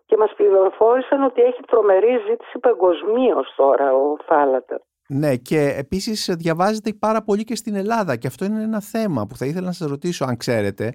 [0.05, 4.81] και μας πληροφόρησαν ότι έχει τρομερή ζήτηση παγκοσμίως τώρα ο Φάλαντα.
[5.07, 9.35] Ναι, και επίσης διαβάζεται πάρα πολύ και στην Ελλάδα και αυτό είναι ένα θέμα που
[9.35, 10.93] θα ήθελα να σας ρωτήσω αν ξέρετε.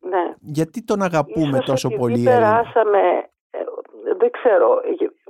[0.00, 0.34] Ναι.
[0.40, 2.24] Γιατί τον αγαπούμε Ίσως τόσο πολύ.
[2.24, 3.58] περάσαμε, ε,
[4.18, 4.80] δεν ξέρω,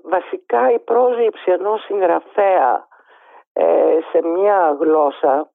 [0.03, 2.87] βασικά η πρόσληψη ενός συγγραφέα
[3.53, 5.49] ε, σε μια γλώσσα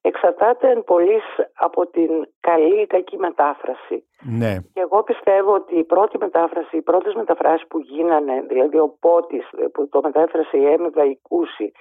[0.00, 4.06] εξαρτάται εν πολλής από την καλή ή κακή μετάφραση.
[4.20, 4.54] Ναι.
[4.72, 9.48] Και εγώ πιστεύω ότι η πρώτη μετάφραση, οι πρώτες μεταφράσεις που γίνανε, δηλαδή ο Πότης
[9.72, 11.72] που το μετάφρασε η Έμι Βαϊκούση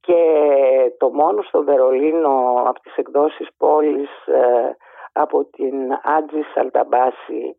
[0.00, 0.20] και
[0.98, 4.76] το μόνος στο Βερολίνο από τις εκδόσεις πόλης ε,
[5.16, 5.74] από την
[6.16, 7.56] Άτζη Σαλταμπάση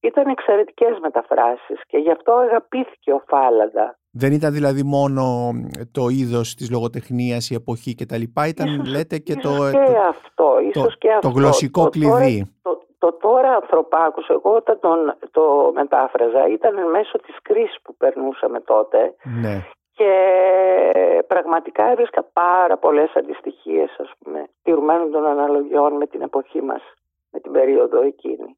[0.00, 3.98] ήταν εξαιρετικές μεταφράσεις και γι' αυτό αγαπήθηκε ο Φάλαντα.
[4.10, 5.50] Δεν ήταν δηλαδή μόνο
[5.92, 9.70] το είδος της λογοτεχνίας, η εποχή και τα λοιπά, ήταν ίσως, λέτε και ίσως το,
[9.70, 11.28] και αυτό, ίσως το, και αυτό.
[11.28, 12.58] το γλωσσικό το, κλειδί.
[12.62, 17.94] Τώρα, το, το, τώρα ανθρωπάκους, εγώ όταν τον, το μετάφραζα ήταν μέσω της κρίσης που
[17.96, 19.64] περνούσαμε τότε ναι
[20.00, 26.82] και πραγματικά έβρισκα πάρα πολλές αντιστοιχίες ας πούμε τηρουμένων των αναλογιών με την εποχή μας,
[27.30, 28.56] με την περίοδο εκείνη.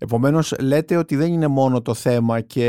[0.00, 2.68] Επομένως λέτε ότι δεν είναι μόνο το θέμα και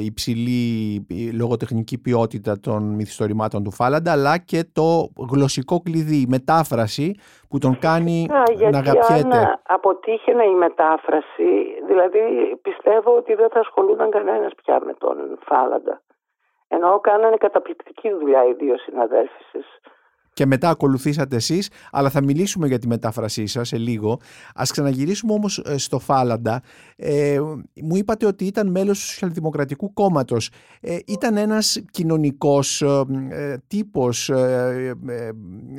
[0.00, 1.06] η υψηλή
[1.40, 7.14] λογοτεχνική ποιότητα των μυθιστορημάτων του Φάλαντα αλλά και το γλωσσικό κλειδί, η μετάφραση
[7.48, 9.36] που τον κάνει Φυσικά, να αγαπιέται.
[9.36, 11.50] αν αποτύχαινε η μετάφραση,
[11.86, 12.22] δηλαδή
[12.62, 16.00] πιστεύω ότι δεν θα ασχολούνταν κανένας πια με τον Φάλαντα.
[16.68, 19.66] Ενώ κάνανε καταπληκτική δουλειά οι δύο συναδέλφισες.
[20.38, 24.18] Και μετά ακολουθήσατε εσείς, αλλά θα μιλήσουμε για τη μετάφρασή σας σε λίγο.
[24.54, 26.60] Ας ξαναγυρίσουμε όμως ε, στο Φάλαντα.
[26.96, 27.38] Ε,
[27.86, 30.50] μου είπατε ότι ήταν μέλος του Σοσιαλδημοκρατικού Κόμματος.
[30.82, 32.86] Ε, ήταν ένας κοινωνικός ε,
[33.30, 34.92] ε τύπος, ε,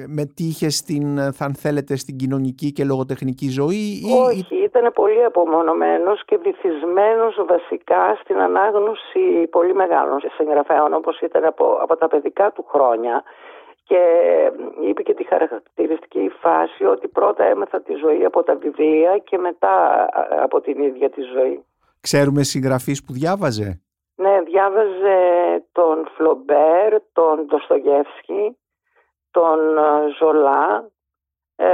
[0.07, 4.01] μετήχε στην, θα θέλετε, στην κοινωνική και λογοτεχνική ζωή.
[4.27, 11.65] Όχι, ήταν πολύ απομονωμένος και βυθισμένος βασικά στην ανάγνωση πολύ μεγάλων συγγραφέων όπως ήταν από,
[11.81, 13.23] από τα παιδικά του χρόνια
[13.89, 19.37] και είπε και τη χαρακτηριστική φάση ότι πρώτα έμαθα τη ζωή από τα βιβλία και
[19.37, 20.07] μετά
[20.41, 21.63] από την ίδια τη ζωή.
[22.01, 23.81] Ξέρουμε συγγραφείς που διάβαζε;
[24.15, 25.17] Ναι, διάβαζε
[25.71, 28.57] τον Φλομπέρ, τον Ντοστογεύσκη,
[29.31, 29.81] τον ε,
[30.19, 30.89] Ζολά,
[31.55, 31.69] ε,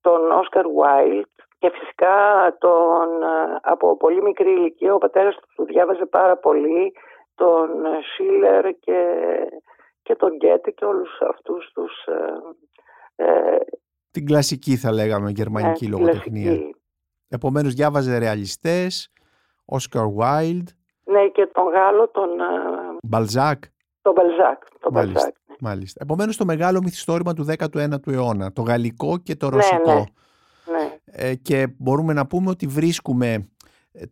[0.00, 2.16] τον Όσκαρ Βάιλτ και φυσικά
[2.58, 6.92] τον, ε, από πολύ μικρή ηλικία ο πατέρας του διάβαζε πάρα πολύ
[7.34, 7.68] τον
[8.14, 8.98] Σίλερ και
[10.10, 11.92] και τον Γκέτε και όλους αυτούς τους...
[13.16, 13.58] Ε, ε,
[14.10, 16.44] την κλασική θα λέγαμε γερμανική ε, λογοτεχνία.
[16.44, 16.74] Κλασική.
[17.28, 19.12] Επομένως διάβαζε ρεαλιστές,
[19.64, 20.68] Όσκαρ Βάιλντ.
[21.04, 22.28] Ναι και τον Γάλλο τον...
[23.02, 23.62] Μπαλζάκ.
[24.02, 24.62] Τον Μπαλζάκ.
[24.80, 25.20] Τον Μάλιστα.
[25.20, 25.34] Μπαλζάκ.
[25.60, 26.00] Μάλιστα.
[26.02, 29.94] Επομένως το μεγάλο μυθιστόρημα του 19ου αιώνα, το γαλλικό και το ναι, ρωσικό.
[29.94, 30.98] Ναι, ναι.
[31.04, 33.48] Ε, και μπορούμε να πούμε ότι βρίσκουμε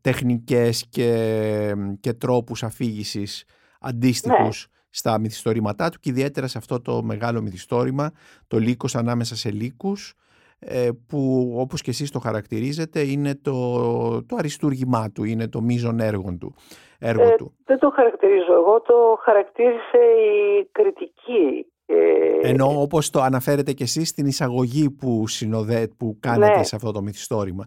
[0.00, 3.44] τεχνικές και, και τρόπους αφήγησης
[3.80, 8.10] αντίστοιχους στα μυθιστορήματά του και ιδιαίτερα σε αυτό το μεγάλο μυθιστόρημα,
[8.46, 10.14] το λύκος ανάμεσα σε λύκους,
[10.58, 16.00] ε, που όπως και εσείς το χαρακτηρίζετε είναι το, το αριστούργημά του, είναι το μείζον
[16.00, 16.54] έργο του.
[16.98, 17.54] Έργο ε, του.
[17.64, 21.66] Δεν το χαρακτηρίζω εγώ, το χαρακτήρισε η κριτική.
[21.86, 26.64] Ε, Ενώ όπως το αναφέρετε και εσείς στην εισαγωγή που, συνοδέ, που κάνετε ναι.
[26.64, 27.66] σε αυτό το μυθιστόρημα.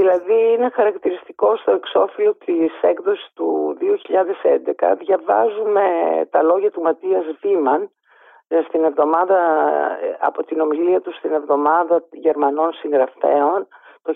[0.00, 3.76] Δηλαδή είναι χαρακτηριστικό στο εξώφυλλο της έκδοσης του
[4.80, 5.84] 2011 διαβάζουμε
[6.30, 7.90] τα λόγια του Ματίας Βίμαν
[8.48, 9.38] ε, στην εβδομάδα,
[10.02, 13.68] ε, από την ομιλία του στην εβδομάδα Γερμανών συγγραφέων
[14.02, 14.14] το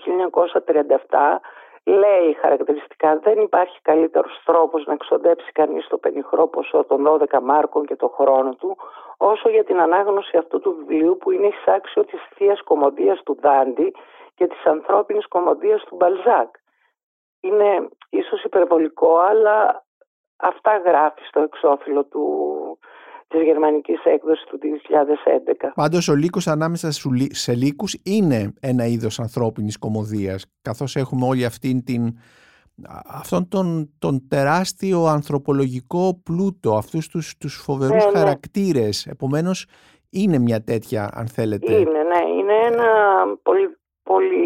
[1.09, 1.37] 1937
[1.85, 7.87] λέει χαρακτηριστικά δεν υπάρχει καλύτερος τρόπος να ξοδέψει κανείς το πενιχρό ποσό των 12 μάρκων
[7.87, 8.77] και το χρόνο του
[9.17, 13.95] όσο για την ανάγνωση αυτού του βιβλίου που είναι εισάξιο της θείας κομμωδίας του Δάντη
[14.35, 16.55] και της ανθρώπινης κομμωδίας του Μπαλζάκ.
[17.41, 19.85] Είναι ίσως υπερβολικό, αλλά
[20.37, 22.25] αυτά γράφει στο εξώφυλλο του,
[23.29, 25.73] της γερμανικής έκδοσης του 2011.
[25.75, 26.91] Πάντως ο λύκος ανάμεσα
[27.31, 32.19] σε λύκους είναι ένα είδος ανθρώπινης κομμωδίας, καθώς έχουμε όλη αυτήν την
[33.07, 38.19] αυτόν τον, τον τεράστιο ανθρωπολογικό πλούτο, αυτούς τους, τους φοβερούς ναι, ναι.
[38.19, 39.07] χαρακτήρες.
[39.07, 39.67] Επομένως,
[40.11, 41.73] είναι μια τέτοια, αν θέλετε...
[41.73, 42.29] Είναι, ναι.
[42.39, 42.87] Είναι ένα
[43.43, 44.43] πολύ πολύ,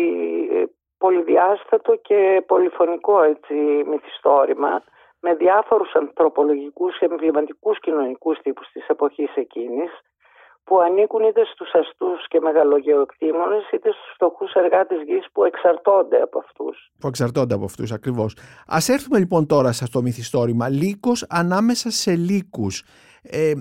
[0.98, 3.54] πολυδιάστατο και πολυφωνικό έτσι,
[3.90, 4.82] μυθιστόρημα
[5.20, 9.90] με διάφορους ανθρωπολογικούς και εμβληματικούς κοινωνικούς τύπους της εποχής εκείνης
[10.64, 16.38] που ανήκουν είτε στους αστούς και μεγαλογεωκτήμονες είτε στους φτωχούς εργάτες γης που εξαρτώνται από
[16.38, 16.90] αυτούς.
[17.00, 18.36] Που εξαρτώνται από αυτούς ακριβώς.
[18.66, 22.82] Ας έρθουμε λοιπόν τώρα στο μυθιστόρημα «Λύκος ανάμεσα σε λύκους».
[23.22, 23.52] Ε,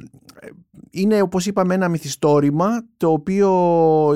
[0.92, 3.52] είναι όπως είπαμε ένα μυθιστόρημα το οποίο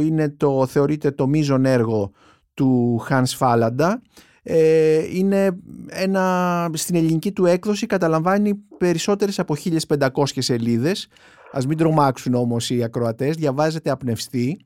[0.01, 2.12] είναι το, θεωρείται το μείζον έργο
[2.54, 4.01] του Hans Φάλαντα.
[4.43, 9.56] Ε, είναι ένα, στην ελληνική του έκδοση καταλαμβάνει περισσότερες από
[9.97, 11.08] 1500 σελίδες.
[11.51, 14.65] Ας μην τρομάξουν όμως οι ακροατές διαβάζεται απνευστή.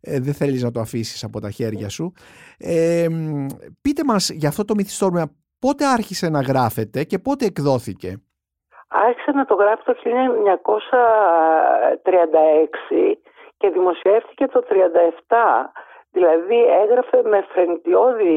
[0.00, 2.12] Ε, δεν θέλεις να το αφήσεις από τα χέρια σου.
[2.58, 3.06] Ε,
[3.80, 8.16] πείτε μας για αυτό το μυθιστόρημα πότε άρχισε να γράφεται και πότε εκδόθηκε;
[9.04, 9.98] Άρχισε να το γράφει το 1936
[13.56, 14.62] και δημοσιεύτηκε το
[15.28, 15.36] 1937.
[16.16, 18.34] Δηλαδή έγραφε με φρενιτιώδη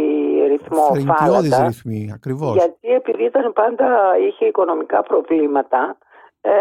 [0.48, 2.56] ρυθμό Φρενιτιώδης ρυθμή, ακριβώς.
[2.56, 5.98] Γιατί επειδή ήταν πάντα, είχε οικονομικά προβλήματα,
[6.41, 6.52] ε,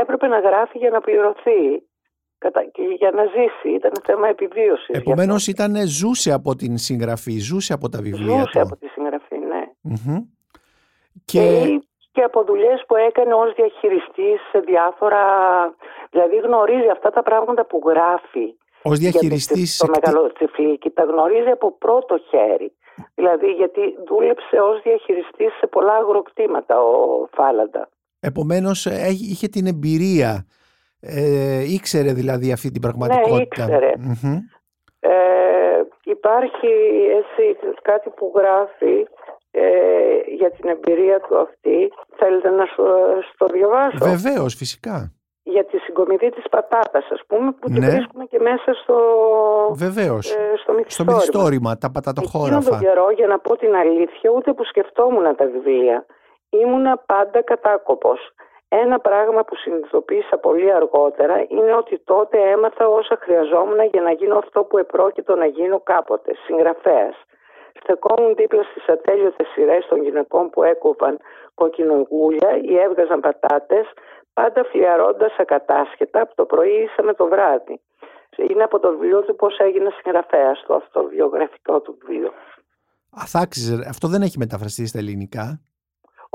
[0.00, 1.82] έπρεπε να γράφει για να πληρωθεί
[2.72, 3.74] και για να ζήσει.
[3.74, 4.88] Ήταν θέμα επιβίωσης.
[4.88, 9.64] Επομένως ήταν, ζούσε από την συγγραφή, ζούσε από τα βιβλία Ζούσε από τη συγγραφή, ναι.
[11.24, 11.24] Και...
[11.24, 11.80] και
[12.14, 15.24] και από δουλειές που έκανε ως διαχειριστής σε διάφορα...
[16.10, 18.46] Δηλαδή γνωρίζει αυτά τα πράγματα που γράφει.
[18.82, 19.76] Ως διαχειριστής...
[19.76, 22.72] Το μεγάλο τσιφλίκι τα γνωρίζει από πρώτο χέρι.
[23.14, 27.88] Δηλαδή γιατί δούλεψε ως διαχειριστής σε πολλά αγροκτήματα ο Φάλαντα.
[28.20, 30.46] Επομένως ε, είχε την εμπειρία,
[31.00, 33.66] ε, ήξερε δηλαδή αυτή την πραγματικότητα.
[33.66, 33.92] Ναι, ήξερε.
[35.00, 36.72] Ε, υπάρχει
[37.20, 37.42] έτσι
[37.82, 39.06] κάτι που γράφει
[39.56, 41.92] ε, για την εμπειρία του αυτή.
[42.16, 42.82] Θέλετε να σου,
[43.36, 45.12] το διαβάσω; Βεβαίως, φυσικά.
[45.42, 47.78] Για τη συγκομιδή της πατάτας, ας πούμε, που ναι.
[47.78, 48.96] τη βρίσκουμε και μέσα στο,
[49.74, 50.34] Βεβαίως.
[50.34, 50.84] Ε, στο μυθιστόρημα.
[50.88, 52.56] Στο μυθιστόρημα, τα πατατοχώραφα.
[52.56, 56.06] Εκείνο τον καιρό, για να πω την αλήθεια, ούτε που σκεφτόμουν τα βιβλία.
[56.48, 58.20] Ήμουνα πάντα κατάκοπος.
[58.68, 64.36] Ένα πράγμα που συνειδητοποίησα πολύ αργότερα είναι ότι τότε έμαθα όσα χρειαζόμουν για να γίνω
[64.38, 67.16] αυτό που επρόκειτο να γίνω κάποτε, συγγραφέας.
[67.82, 71.18] Στεκόμουν δίπλα στις ατέλειωτες σειρές των γυναικών που έκοβαν
[71.54, 73.86] κοκκινογούλια ή έβγαζαν πατάτες,
[74.32, 77.80] πάντα φλιαρώντα ακατάσχετα από το πρωί ίσα με το βράδυ.
[78.36, 82.32] Είναι από το βιβλίο του πώς έγινε συγγραφέας, το αυτοβιογραφικό του βιβλίο.
[83.88, 85.60] Αυτό δεν έχει μεταφραστεί στα ελληνικά.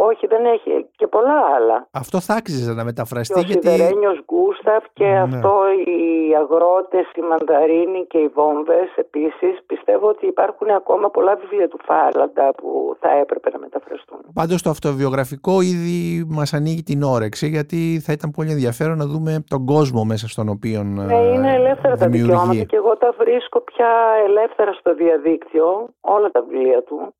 [0.07, 1.87] Όχι, δεν έχει και πολλά άλλα.
[1.91, 3.33] Αυτό θα άξιζε να μεταφραστεί.
[3.33, 3.69] Και ο γιατί...
[3.69, 5.19] Σιδερένιος Γκούσταφ και ναι.
[5.19, 5.53] αυτό
[5.85, 9.53] οι αγρότες, οι μανταρίνοι και οι βόμβες επίσης.
[9.65, 14.19] Πιστεύω ότι υπάρχουν ακόμα πολλά βιβλία του Φάρλαντα που θα έπρεπε να μεταφραστούν.
[14.33, 19.43] Πάντως το αυτοβιογραφικό ήδη μας ανοίγει την όρεξη γιατί θα ήταν πολύ ενδιαφέρον να δούμε
[19.47, 23.91] τον κόσμο μέσα στον οποίο Ναι, είναι ελεύθερα τα δικαιώματα και εγώ τα βρίσκω πια
[24.27, 25.65] ελεύθερα στο διαδίκτυο,
[26.01, 27.13] όλα τα βιβλία του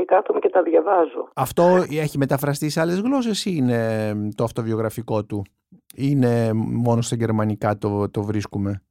[0.00, 1.28] και κάθομαι και τα διαβάζω.
[1.34, 1.62] Αυτό
[2.06, 3.80] έχει μεταφραστεί σε άλλες γλώσσες ή είναι
[4.36, 5.42] το αυτοβιογραφικό του;
[5.96, 6.50] Είναι
[6.86, 8.82] μόνο στα γερμανικά το, το βρίσκουμε;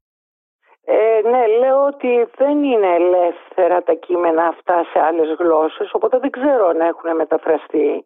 [0.85, 6.29] Ε, ναι, λέω ότι δεν είναι ελεύθερα τα κείμενα αυτά σε άλλες γλώσσες, οπότε δεν
[6.29, 8.03] ξέρω αν έχουν μεταφραστεί.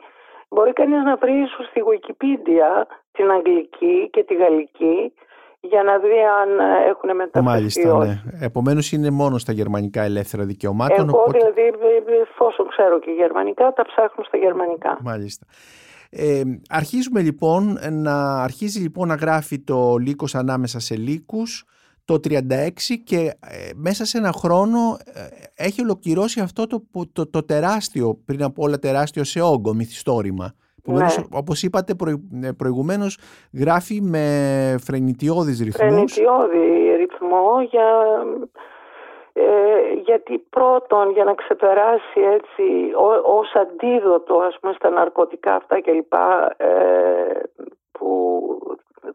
[0.49, 2.71] Μπορεί κανείς να βρει ίσως στη Wikipedia
[3.11, 5.13] την αγγλική και τη γαλλική
[5.71, 7.86] για να δει αν ε, έχουν μεταφραστεί.
[7.88, 8.45] Μάλιστα, ναι.
[8.45, 11.10] Επομένως είναι μόνο στα γερμανικά ελεύθερα δικαιωμάτων.
[11.10, 11.38] Εγώ οπότε...
[11.38, 11.62] δηλαδή,
[12.21, 14.97] εφόσον ξέρω και γερμανικά, τα ψάχνω στα γερμανικά.
[15.02, 15.45] Μάλιστα.
[16.10, 21.65] Ε, αρχίζουμε λοιπόν να αρχίζει λοιπόν να γράφει το λύκος ανάμεσα σε λύκους
[22.06, 22.69] το 36
[23.04, 28.43] και ε, μέσα σε ένα χρόνο ε, έχει ολοκληρώσει αυτό το, το, το, τεράστιο, πριν
[28.43, 30.54] από όλα τεράστιο σε όγκο μυθιστόρημα.
[30.86, 31.06] Ναι.
[31.32, 31.93] όπως είπατε
[32.43, 33.17] ε, προηγουμένως,
[33.54, 34.26] γράφει με
[34.80, 35.76] φρενιτιώδης ρυθμούς.
[35.76, 37.89] Φρενιτιώδη ρυθμό για,
[39.34, 39.43] ε,
[40.06, 46.13] γιατί πρώτον για να ξεπεράσει έτσι ω, ως αντίδοτο ας πούμε στα ναρκωτικά αυτά κλπ
[46.58, 46.67] ε,
[47.91, 48.10] που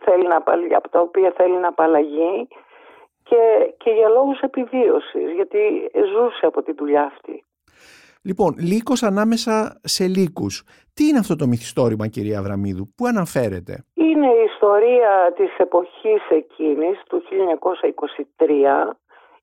[0.01, 0.37] θέλει να,
[0.77, 2.49] από τα οποία θέλει να απαλλαγεί
[3.23, 7.45] και, και για λόγους επιβίωσης γιατί ζούσε από τη δουλειά αυτή.
[8.23, 10.65] Λοιπόν, λύκος ανάμεσα σε λύκους.
[10.95, 17.03] Τι είναι αυτό το μυθιστόρημα κυρία Αβραμίδου, πού αναφέρεται; Είναι η ιστορία της εποχής εκείνης
[17.09, 18.97] του 1923.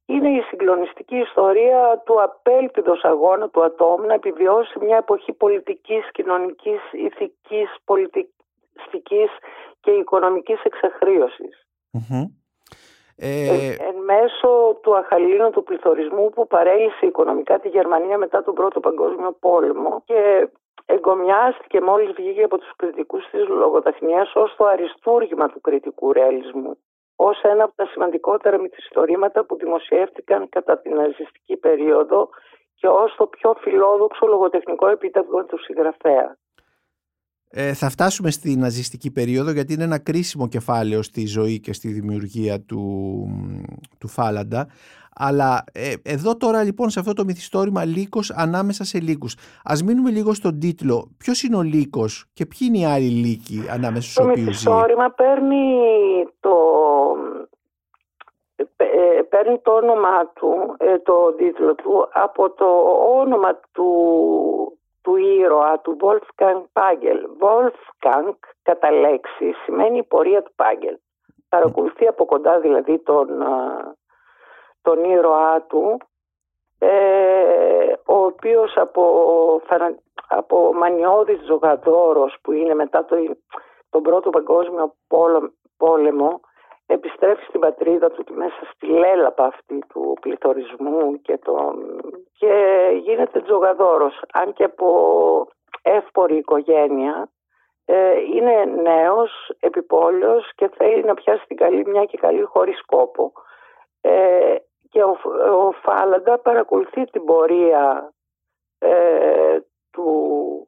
[0.06, 6.82] Είναι η συγκλονιστική ιστορία του απέλπιδος αγώνα του ατόμου να επιβιώσει μια εποχή πολιτικής, κοινωνικής,
[6.92, 9.30] ηθικής, πολιτιστικής
[9.80, 10.60] και οικονομικής
[13.18, 13.76] ε...
[13.80, 20.02] Εν, μέσω του αχαλήνου πληθωρισμού που παρέλυσε οικονομικά τη Γερμανία μετά τον Πρώτο Παγκόσμιο Πόλεμο
[20.06, 20.50] και
[20.86, 26.78] εγκομιάστηκε μόλις βγήκε από τους κριτικούς της λογοτεχνίας ως το αριστούργημα του κριτικού ρεαλισμού
[27.16, 32.30] ως ένα από τα σημαντικότερα μυθιστορήματα που δημοσιεύτηκαν κατά την ναζιστική περίοδο
[32.76, 36.38] και ως το πιο φιλόδοξο λογοτεχνικό επίτευγμα του συγγραφέα.
[37.58, 41.88] Ε, θα φτάσουμε στη ναζιστική περίοδο γιατί είναι ένα κρίσιμο κεφάλαιο στη ζωή και στη
[41.88, 42.82] δημιουργία του,
[44.00, 44.68] του Φάλαντα.
[45.16, 49.36] Αλλά ε, εδώ τώρα λοιπόν σε αυτό το μυθιστόρημα Λύκος ανάμεσα σε Λύκους.
[49.64, 51.12] Ας μείνουμε λίγο στον τίτλο.
[51.18, 54.72] Ποιος είναι ο Λύκος και ποιοι είναι οι άλλοι Λύκοι ανάμεσα στους οποίους ζει; Το
[54.72, 55.66] μυθιστόρημα παίρνει
[56.40, 56.56] το,
[58.76, 62.66] ε, παίρνει το όνομά του, το τίτλο του από το
[63.22, 63.86] όνομα του
[65.06, 67.20] του ήρωα του Wolfgang Pagel.
[67.42, 70.96] Wolfgang κατά λέξη σημαίνει η πορεία του Pagel.
[71.50, 73.28] Παρακολουθεί από κοντά δηλαδή τον,
[74.82, 75.98] τον ήρωά του
[76.80, 79.62] ε, ο οποίος από,
[80.28, 83.16] από μανιώδης ζωγαδόρος που είναι μετά το,
[83.90, 84.96] τον πρώτο παγκόσμιο
[85.78, 86.40] πόλεμο
[86.86, 92.02] επιστρέφει στην πατρίδα του μέσα στη λέλαπα αυτή του πληθωρισμού και, τον...
[92.38, 94.22] και γίνεται τζογαδόρος.
[94.34, 95.48] Αν και από
[95.82, 97.30] εύπορη οικογένεια
[97.86, 103.32] ε, είναι νέος, επιπόλαιος και θέλει να πιάσει την καλή μια και καλή χωρίς κόπο.
[104.02, 104.56] Ε,
[104.90, 105.18] και ο,
[105.66, 108.14] ο Φάλαντα παρακολουθεί την πορεία
[108.80, 109.60] ε,
[109.92, 110.68] του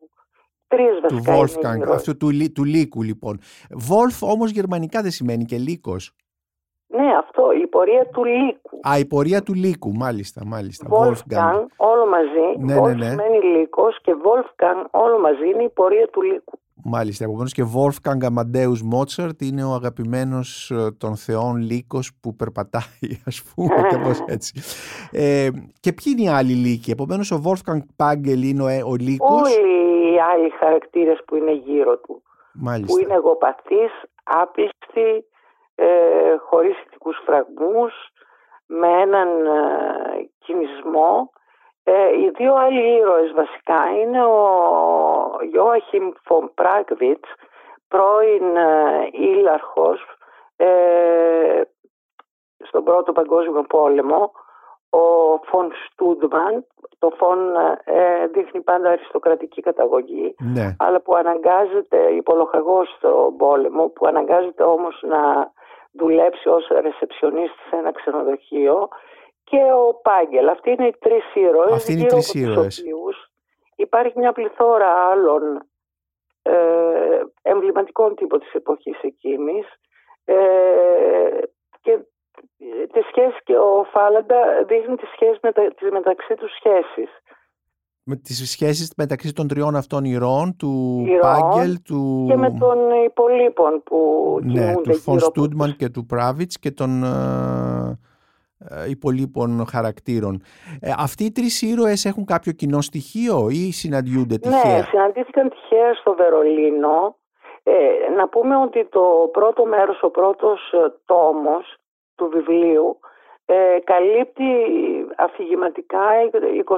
[0.67, 3.39] Τρεις του Wolfgang, αυτού του, του λύκου λοιπόν.
[3.69, 6.15] Wolf όμως γερμανικά δεν σημαίνει και λύκος.
[6.87, 8.79] Ναι, αυτό, η πορεία του λύκου.
[8.89, 10.87] Α, η πορεία του λύκου, μάλιστα, μάλιστα.
[10.89, 13.09] Wolfgang, όλο μαζί, ναι, ναι, ναι.
[13.09, 16.59] σημαίνει λύκος και Wolfgang όλο μαζί είναι η πορεία του λύκου.
[16.83, 23.09] Μάλιστα, επομένως και Wolfgang Amadeus Mozart είναι ο αγαπημένος ε, των θεών λύκος που περπατάει,
[23.25, 24.61] ας πούμε, κάπως έτσι.
[25.11, 25.49] Ε,
[25.79, 29.41] και ποιοι είναι οι άλλοι λύκοι, επομένως ο Wolfgang Pagel είναι ο, ε, ο λύκος.
[29.41, 29.77] Όλοι
[30.17, 32.23] οι άλλοι χαρακτήρες που είναι γύρω του.
[32.53, 32.93] Μάλιστα.
[32.93, 33.91] Που είναι εγωπαθείς,
[34.23, 35.25] άπιστοι,
[35.75, 35.87] ε,
[36.49, 37.93] χωρίς ηθικούς φραγμούς,
[38.65, 41.31] με έναν ε, κινησμό
[41.89, 44.41] ε, οι δύο άλλοι ήρωες βασικά είναι ο
[45.53, 47.29] Ιώαχιμ Φον Πράγβιτς
[47.87, 50.01] πρώην ε, ήλαρχος
[50.55, 51.61] ε,
[52.57, 54.31] στον Πρώτο Παγκόσμιο Πόλεμο,
[54.89, 54.99] ο
[55.45, 56.65] Φον Στούντμαν,
[56.99, 60.75] το Φον ε, δείχνει πάντα αριστοκρατική καταγωγή, Ναι.
[60.79, 65.51] αλλά που αναγκάζεται, υπολοχαγός στον πόλεμο, που αναγκάζεται όμως να
[65.91, 68.87] δουλέψει ως ρεσεψιονίστης σε ένα ξενοδοχείο
[69.43, 70.47] και ο Πάγκελ.
[70.49, 71.71] Αυτοί είναι οι τρεις ήρωες.
[71.71, 72.79] Αυτοί είναι οι γύρω τρεις από τους ήρωες.
[72.79, 73.31] οποίους
[73.75, 75.61] υπάρχει μια πληθώρα άλλων
[76.41, 79.65] ε, εμβληματικών τύπων της εποχής εκείνης
[80.25, 80.35] ε,
[81.81, 81.99] και ε,
[82.91, 87.09] τη σχέση και ο Φάλαντα δείχνει τις, σχέσεις μετα, τις μεταξύ τους σχέσεις.
[88.03, 92.25] Με τις σχέσεις μεταξύ των τριών αυτών ηρώων, του Ηρώων Πάγκελ, του...
[92.27, 93.97] Και με των υπολείπων που
[94.43, 97.99] ναι, κινούνται του Φον γύρω από Στούντμαν τους- και του Πράβιτς και των ε,
[98.59, 100.41] ε, υπολείπων χαρακτήρων.
[100.79, 105.93] Ε, αυτοί οι τρεις ήρωες έχουν κάποιο κοινό στοιχείο ή συναντιούνται τυχαία; Ναι, συναντήθηκαν τυχαία
[105.93, 107.17] στο Βερολίνο.
[107.63, 111.77] Ε, να πούμε ότι το πρώτο μέρος, ο πρώτος ε, τόμος
[112.17, 112.99] του βιβλίου
[113.45, 114.51] ε, καλύπτει
[115.17, 116.09] αφηγηματικά
[116.65, 116.71] 24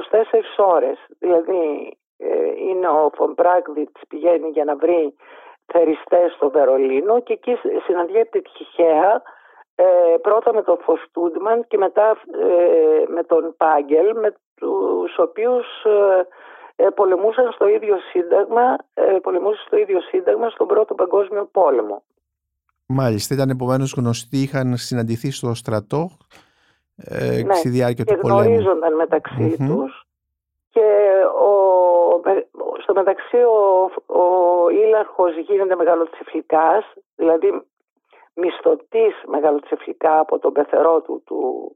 [0.56, 0.98] ώρες.
[1.18, 2.28] Δηλαδή ε,
[2.68, 5.14] είναι ο Φον Πράγκβιτς πηγαίνει για να βρει
[5.72, 9.22] θεριστές στο Βερολίνο και εκεί συναντιέται τυχαία
[9.74, 16.26] ε, πρώτα με τον Φωστούντμαν και μετά ε, με τον Πάγκελ με τους οποίους ε,
[16.76, 22.02] ε, πολεμούσαν στο ίδιο σύνταγμα, ε, πολεμούσαν στο ίδιο σύνταγμα στον Πρώτο Παγκόσμιο Πόλεμο.
[22.92, 26.10] Μάλιστα, ήταν επομένως γνωστοί, είχαν συναντηθεί στο στρατό
[26.96, 28.40] ε, Ναι, στη διάρκεια και του πολέμου.
[28.40, 29.66] γνωρίζονταν μεταξύ Μμμ.
[29.68, 30.04] τους
[30.70, 30.86] και
[31.40, 31.50] ο,
[32.24, 32.46] με-
[32.82, 34.24] στο μεταξύ ο, ο
[34.70, 36.84] Ήλαρχος γίνεται μεγαλοτσεφλικάς,
[37.16, 37.62] δηλαδή
[38.34, 41.74] μισθωτής μεγαλοτσεφλικά από τον πεθερό του, του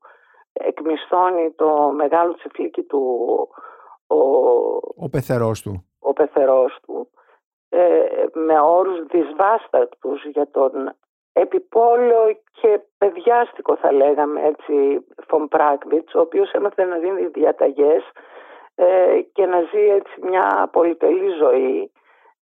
[0.52, 3.02] εκμισθώνει το μεγάλο τσεφλίκι του
[4.06, 4.16] ο,
[4.96, 5.84] Ο πεθερός του.
[5.98, 7.33] ο πεθερός του ε,
[8.32, 10.94] με όρους δυσβάστατους για τον
[11.32, 18.02] επιπόλαιο και παιδιάστικο θα λέγαμε έτσι Φον Πράγκβιτς ο οποίος έμαθε να δίνει διαταγές
[18.74, 21.92] ε, και να ζει έτσι μια πολυτελή ζωή.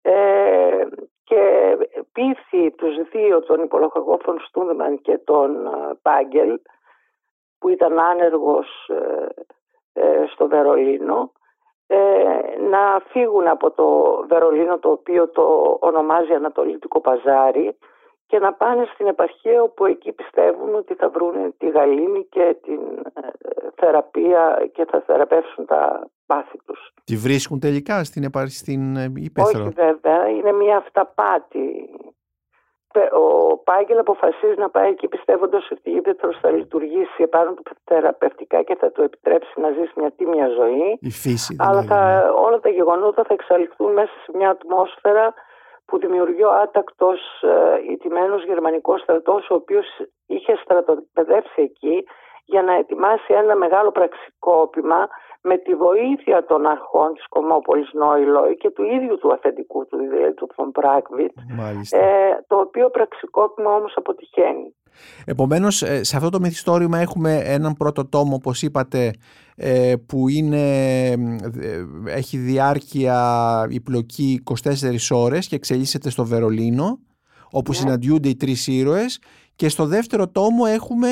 [0.02, 0.86] Ε,
[1.24, 1.78] και
[2.12, 5.70] πείθει τους δύο τον υπολογαγό Φον Στούντμαν και τον ε,
[6.02, 6.60] Πάγκελ
[7.60, 9.28] που ήταν άνεργος ε,
[9.94, 11.20] ε, στο Βερολίνο.
[11.22, 11.41] ε,
[12.70, 13.88] να φύγουν από το
[14.28, 17.78] Βερολίνο το οποίο το ονομάζει Ανατολίτικο Παζάρι
[18.32, 22.80] και να πάνε στην επαρχία όπου εκεί πιστεύουν ότι θα βρουν τη γαλήνη και την
[23.14, 23.28] ε,
[23.76, 26.94] θεραπεία και θα θεραπεύσουν τα πάθη τους.
[27.04, 28.46] Τη βρίσκουν τελικά στην, επα...
[28.48, 31.90] στην ε, Ήπεθρο; Όχι βέβαια, είναι μια αυταπάτη.
[32.92, 37.64] Πε- Ο Πάγκελ αποφασίζει να πάει εκεί πιστεύοντας ότι η Ήπεθρος θα λειτουργήσει επάνω του
[37.84, 40.98] θεραπευτικά και θα του επιτρέψει να ζήσει μια τίμια ζωή.
[41.02, 41.88] Η φύση Αλλά δηλαδή.
[41.88, 42.30] θα, ναι.
[42.30, 45.34] όλα τα γεγονότα θα εξαλειφθούν μέσα σε μια ατμόσφαιρα
[45.86, 49.86] που δημιουργεί ο άτακτος ε, ιτημένος γερμανικός στρατός ο οποίος
[50.26, 52.04] είχε στρατοπεδεύσει εκεί
[52.46, 55.08] για να ετοιμάσει ένα μεγάλο πραξικόπημα
[55.44, 60.34] με τη βοήθεια των αρχών της Κομόπολης Νόηλοι και του ίδιου του αφεντικού του, δηλαδή
[60.34, 61.98] του Φον Πράγκβιτ, Μάλιστα.
[61.98, 64.76] ε, το οποίο πραξικόπημα όμως αποτυχαίνει.
[65.26, 69.14] Επομένως, ε, σε αυτό το μυθιστόρημα έχουμε έναν πρώτο τόμο, όπως είπατε,
[69.56, 70.62] ε, που είναι,
[71.12, 73.18] ε, έχει διάρκεια
[73.70, 77.00] η πλοκή 24 ώρες και εξελίσσεται στο Βερολίνο,
[77.52, 77.78] όπου Ναι.
[77.78, 79.22] συναντιούνται οι τρεις ήρωες
[79.56, 81.08] και στο δεύτερο τόμο έχουμε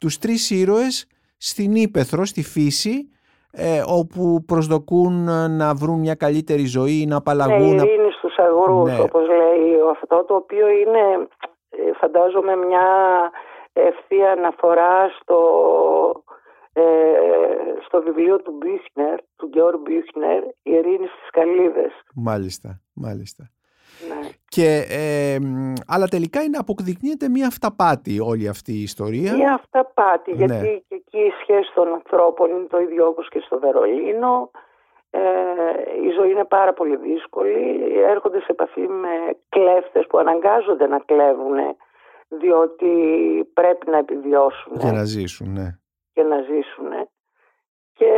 [0.00, 3.08] τους τρεις ήρωες στην Ήπεθρο, στη φύση,
[3.56, 7.78] ε, όπου προσδοκούν ε, να βρουν μια καλύτερη ζωή, να Ναι, απαλλαγούν.
[7.78, 9.00] ειρήνη στους αγρούς, Ναι.
[9.00, 11.28] όπως λέει αυτό, το οποίο είναι,
[11.70, 12.86] ε, φαντάζομαι, μια
[13.72, 15.38] ευθεία αναφορά στο,
[16.72, 16.82] ε,
[17.86, 21.92] στο βιβλίο του Μπίχνερ, του Γκέορ Μπίχνερ, «Η ειρήνη στις Καλύβες».
[22.14, 23.48] Μάλιστα, μάλιστα.
[24.08, 24.28] Ναι.
[24.48, 29.34] Και, ε, μ, αλλά τελικά είναι, αποκδεικνύεται μια αυταπάτη όλη αυτή η ιστορία.
[29.34, 30.36] Μια αυταπάτη, Ναι.
[30.36, 34.50] γιατί και εκεί η σχέση των ανθρώπων είναι το ίδιο όπως και στο Βερολίνο.
[35.10, 35.20] Ε,
[36.06, 37.82] η ζωή είναι πάρα πολύ δύσκολη.
[38.08, 39.08] Έρχονται σε επαφή με
[39.48, 41.56] κλέφτες που αναγκάζονται να κλέβουν
[42.28, 42.92] διότι
[43.52, 45.78] πρέπει να επιβιώσουν Για να ζήσουν, ναι.
[46.12, 47.08] και να ζήσουν.
[47.92, 48.12] Και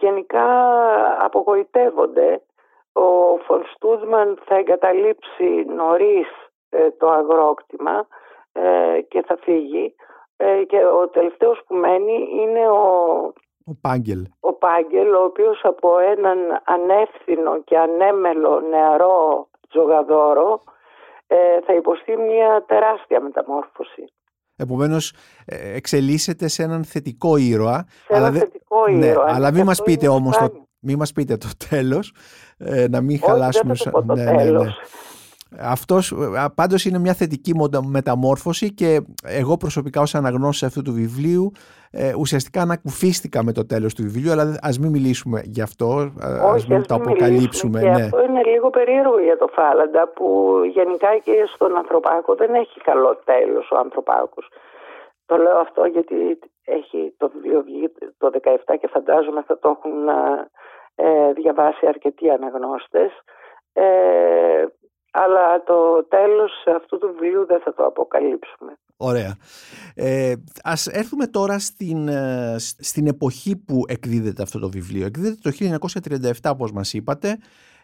[0.00, 0.46] γενικά
[1.24, 2.42] απογοητεύονται.
[2.96, 6.26] Ο Φον Στούδμαν θα εγκαταλείψει νωρίς
[6.68, 8.06] ε, το αγρόκτημα
[8.52, 9.94] ε, και θα φύγει.
[10.36, 12.82] Ε, και ο τελευταίος που μένει είναι ο,
[13.66, 14.26] Ο Πάγκελ.
[14.40, 20.60] ο Πάγκελ, ο οποίος από έναν ανεύθυνο και ανέμελο νεαρό τζογαδόρο
[21.26, 24.04] ε, θα υποστεί μια τεράστια μεταμόρφωση.
[24.56, 25.14] Επομένως
[25.46, 27.84] ε, εξελίσσεται σε έναν θετικό ήρωα.
[28.06, 29.34] Σε ένα δε- θετικό ναι, ήρωα.
[29.34, 30.48] αλλά Και μην μας αυτό πείτε είναι όμως το,
[30.84, 30.96] σπάνιο.
[30.96, 32.12] μη μας πείτε το τέλος,
[32.58, 33.74] ε, να μην Όχι, χαλάσουμε...
[33.74, 34.42] δεν θα το πω το ναι, ναι, ναι.
[34.42, 34.80] τέλος.
[35.58, 36.14] Αυτός
[36.54, 37.52] πάντως είναι μια θετική
[37.86, 41.52] μεταμόρφωση και εγώ προσωπικά ως αναγνώστης αυτού του βιβλίου
[41.90, 46.12] ε, ουσιαστικά ανακουφίστηκα με το τέλος του βιβλίου αλλά ας μην μιλήσουμε γι' αυτό,
[46.54, 47.80] ας μην το αποκαλύψουμε.
[47.80, 48.02] Και ναι.
[48.02, 50.26] αυτό είναι λίγο περίεργο για το Φάλαντα που
[50.72, 54.48] γενικά και στον Ανθρωπάκο δεν έχει καλό τέλος ο Ανθρωπάκος.
[55.26, 58.30] Το λέω αυτό γιατί έχει το βιβλίο βγει το
[58.66, 60.08] 17 και φαντάζομαι θα το έχουν
[60.94, 63.10] ε, διαβάσει αρκετοί αναγνώστες.
[63.72, 64.64] Ε,
[65.12, 68.78] αλλά το τέλος αυτού του βιβλίου δεν θα το αποκαλύψουμε.
[68.96, 69.36] Ωραία.
[69.94, 75.06] Ε, ας έρθουμε τώρα στην, ε, στην εποχή που εκδίδεται αυτό το βιβλίο.
[75.06, 77.38] Εκδίδεται το 1937 όπως μας είπατε.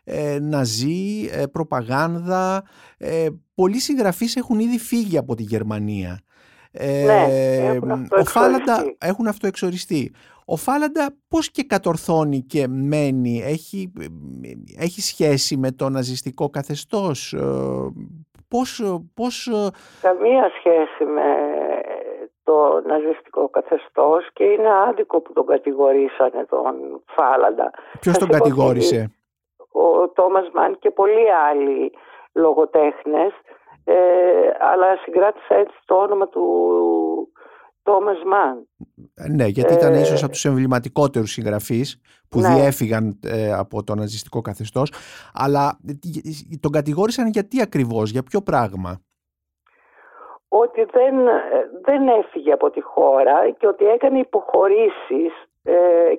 [0.04, 2.64] Ε, ναζί, ε, προπαγάνδα.
[2.98, 6.20] Ε, πολλοί συγγραφείς έχουν ήδη φύγει από τη Γερμανία.
[6.72, 7.26] Ε, ναι,
[7.64, 10.12] έχουν Φάλαντα έχουν αυτοεξοριστεί.
[10.44, 13.92] Ο Φάλαντα πώς και κατορθώνει και μένει, έχει,
[14.78, 17.38] έχει σχέση με το ναζιστικό καθεστώς, ε,
[18.48, 18.82] πώς,
[19.14, 19.46] πώς...
[19.46, 21.26] Ε, Καμία σχέση με
[22.44, 26.74] το ναζιστικό καθεστώς και είναι άδικο που τον κατηγορήσανε τον
[27.06, 27.70] Φάλαντα.
[28.00, 29.12] Ποιος τον κατηγόρησε;
[29.72, 31.92] Ο Τόμας Μαν και πολλοί άλλοι
[32.32, 33.32] λογοτέχνες
[33.92, 36.44] ε, αλλά συγκράτησα έτσι το όνομα του
[37.82, 38.68] Τόμας Μαν.
[39.36, 42.48] Ναι, γιατί ήταν ε, ίσως από τους εμβληματικότερους συγγραφείς που ναι.
[42.48, 44.92] διέφυγαν ε, από το ναζιστικό καθεστώς
[45.34, 45.78] αλλά
[46.60, 49.00] τον κατηγόρησαν γιατί ακριβώς, για ποιο πράγμα;
[50.48, 51.14] Ότι δεν,
[51.82, 55.32] δεν έφυγε από τη χώρα και ότι έκανε υποχωρήσεις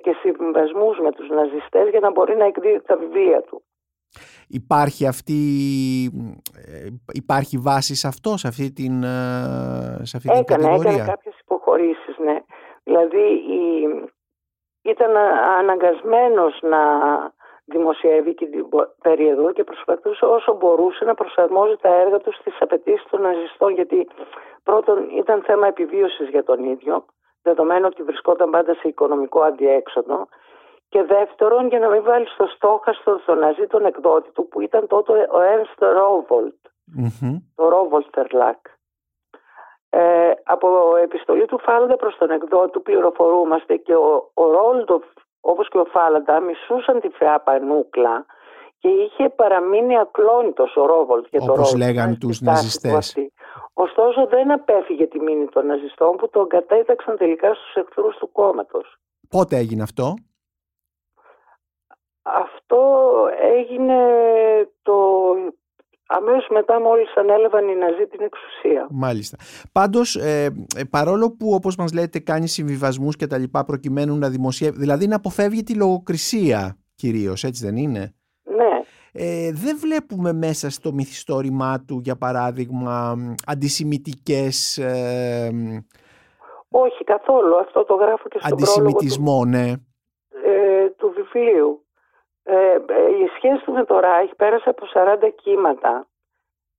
[0.02, 3.62] και συμβασμούς με τους ναζιστές για να μπορεί να εκδίδει τα βιβλία του.
[4.48, 5.40] Υπάρχει αυτή,
[6.66, 10.90] ε, υπάρχει βάση σε αυτό, σε αυτή την, ε, σε αυτή την κατηγορία.
[10.90, 12.36] Έκανε κάποιες υποχωρήσεις, ναι.
[12.82, 13.24] Δηλαδή
[13.58, 13.62] η,
[14.82, 15.16] ήταν
[15.58, 16.80] αναγκασμένος να
[17.64, 18.66] δημοσιεύει και την
[19.02, 24.08] περίοδο και προσπαθούσε όσο μπορούσε να προσαρμόζει τα έργα του στις απαιτήσεις των ναζιστών γιατί
[24.62, 27.04] πρώτον ήταν θέμα επιβίωσης για τον ίδιο
[27.42, 30.28] δεδομένου ότι βρισκόταν πάντα σε οικονομικό αντιέξοδο
[30.92, 34.86] και δεύτερον, για να μην βάλει στο στόχαστρο στον Ναζί τον εκδότη του που ήταν
[34.86, 36.58] τότε ο Ernst Rowold,
[37.54, 38.60] το Rowold Verlag.
[39.90, 45.04] Ε, από επιστολή του Φάλαντα προς τον εκδότη του πληροφορούμαστε και ο, ο Ρόλντοφ
[45.40, 48.26] όπως και ο Φάλαντα μισούσαν τη Φεά Πανούκλα
[48.78, 53.16] και είχε παραμείνει ακλόνητος ο Ρόβολτ για το Όπως λέγαν τους ναζιστές.
[53.72, 58.96] Ωστόσο δεν απέφυγε τη μήνυ των ναζιστών που τον κατέταξαν τελικά στους εχθρούς του κόμματος.
[59.28, 60.14] Πότε έγινε αυτό;
[62.22, 62.80] Αυτό
[63.56, 63.96] έγινε
[64.82, 64.94] το
[66.06, 68.86] αμέσως μετά μόλις ανέλαβαν οι Ναζί την εξουσία.
[68.90, 69.36] Μάλιστα.
[69.72, 70.50] Πάντως, ε,
[70.90, 75.16] παρόλο που όπως μας λέτε κάνει συμβιβασμούς και τα λοιπά προκειμένου να δημοσιεύει, δηλαδή να
[75.16, 78.82] αποφεύγει τη λογοκρισία κυρίως, έτσι δεν είναι; Ναι.
[79.12, 83.14] Ε, δεν βλέπουμε μέσα στο μυθιστόρημά του, για παράδειγμα,
[83.46, 84.78] αντισημιτικές...
[84.78, 85.50] Ε,
[86.68, 89.72] Όχι καθόλου, αυτό το γράφω και στον Αντισημιτισμό, ναι.
[90.44, 91.84] Ε, του βιβλίου.
[92.44, 96.06] Ε, ε, η σχέση του με το Ράιχ πέρασε από 40 κύματα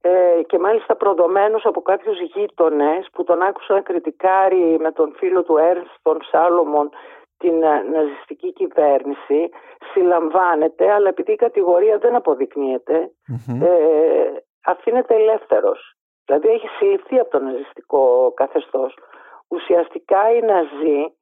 [0.02, 5.58] ε, και μάλιστα προδομένος από κάποιους γείτονες που τον άκουσαν κριτικάρει με τον φίλο του
[5.58, 6.90] Έρνστ, τον Σάλομον,
[7.38, 9.50] την ε, ναζιστική κυβέρνηση,
[9.94, 13.12] συλλαμβάνεται, αλλά επειδή η κατηγορία δεν αποδεικνυεται
[13.62, 14.32] ε,
[14.66, 15.96] αφήνεται ελεύθερος.
[16.26, 18.98] Δηλαδή έχει συλληφθεί από το ναζιστικό καθεστώς.
[19.48, 21.14] Ουσιαστικά οι Ναζί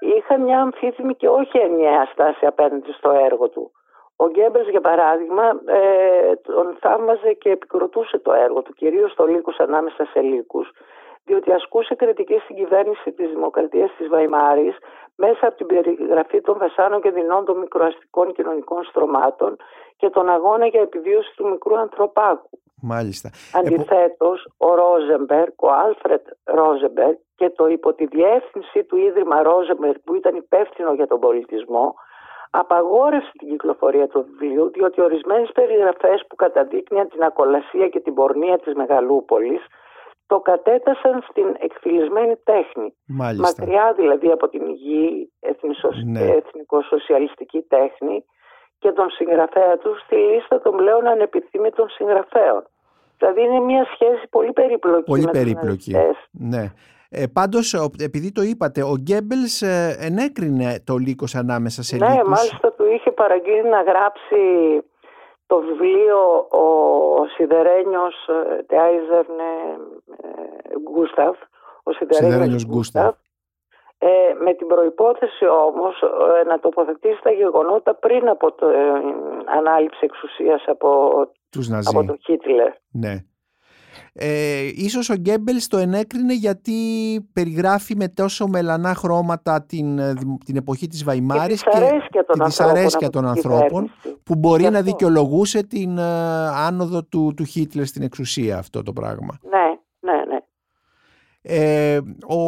[0.00, 3.70] είχαν μια αμφίθυμη και όχι ενιαία στάση απέναντι στο έργο του.
[4.16, 9.58] Ο Γκέμπελς για παράδειγμα ε, τον θαύμαζε και επικροτούσε το έργο του, κυρίως το λύκους
[9.58, 10.70] ανάμεσα σε λύκους,
[11.24, 14.76] διότι ασκούσε κριτική στην κυβέρνηση της Δημοκρατίας της Βαϊμάρης
[15.16, 19.56] μέσα από την περιγραφή των βασάνων και δεινών των μικροαστικών κοινωνικών στρωμάτων
[19.96, 22.58] και τον αγώνα για επιβίωση του μικρού ανθρωπάκου.
[22.82, 23.30] Μάλιστα.
[23.54, 30.14] Αντιθέτως, ο Ρόζεμπερκ, ο Άλφρετ Ρόζεμπερκ και το υπό τη διεύθυνση του Ίδρυμα Ρόζεμπερκ που
[30.14, 31.94] ήταν υπεύθυνο για τον πολιτισμό
[32.50, 38.58] απαγόρευσε την κυκλοφορία του βιβλίου διότι ορισμένες περιγραφές που καταδείκνυαν την ακολασία και την πορνεία
[38.58, 39.60] της Μεγαλούπολης
[40.26, 42.94] το κατέτασαν στην εκφυλισμένη τέχνη.
[43.06, 43.46] Μάλιστα.
[43.46, 45.32] Μακριά δηλαδή από την υγιή
[46.04, 46.20] ναι.
[46.20, 48.24] εθνικοσοσιαλιστική τέχνη
[48.78, 52.66] και τον συγγραφέα τους στη λίστα των πλέον ανεπιθύμητων συγγραφέων.
[53.18, 55.02] Δηλαδή είναι μια σχέση πολύ περίπλοκη.
[55.04, 55.96] Πολύ με περίπλοκη.
[56.30, 56.72] Ναι.
[57.10, 62.22] Ε, πάντως, επειδή το είπατε, ο Γκέμπελς ε, ενέκρινε το λύκος ανάμεσα σε ναι, λύκους.
[62.22, 64.36] Ναι, μάλιστα του είχε παραγγείλει να γράψει
[65.46, 66.64] το βιβλίο ο
[67.36, 68.14] Σιδερένιος
[68.66, 69.50] Τεάιζερνε
[70.82, 71.36] Γκούσταφ,
[71.82, 73.14] ο Σιδερένιος Γκούσταφ,
[73.98, 74.08] ε,
[74.44, 78.92] με την προϋπόθεση όμως ε, να τοποθετήσει τα γεγονότα πριν από την ε,
[79.58, 80.88] ανάληψη εξουσίας από
[81.50, 81.88] τους Ναζί.
[81.96, 82.72] από τον Χίτλερ.
[82.90, 83.24] Ναι.
[84.12, 86.72] Ε, ίσως ο Γκέμπελς το ενέκρινε γιατί
[87.32, 90.12] περιγράφει με τόσο μελανά χρώματα την, ε,
[90.44, 91.70] την εποχή της Βαϊμάρης και,
[92.10, 93.92] και τη δυσαρέσκεια των ανθρώπων
[94.24, 96.02] που μπορεί να δικαιολογούσε την ε,
[96.66, 99.38] άνοδο του, του Χίτλερ στην εξουσία αυτό το πράγμα.
[99.42, 99.65] Ναι, ναι, ναι.
[101.48, 102.40] Ε, ο...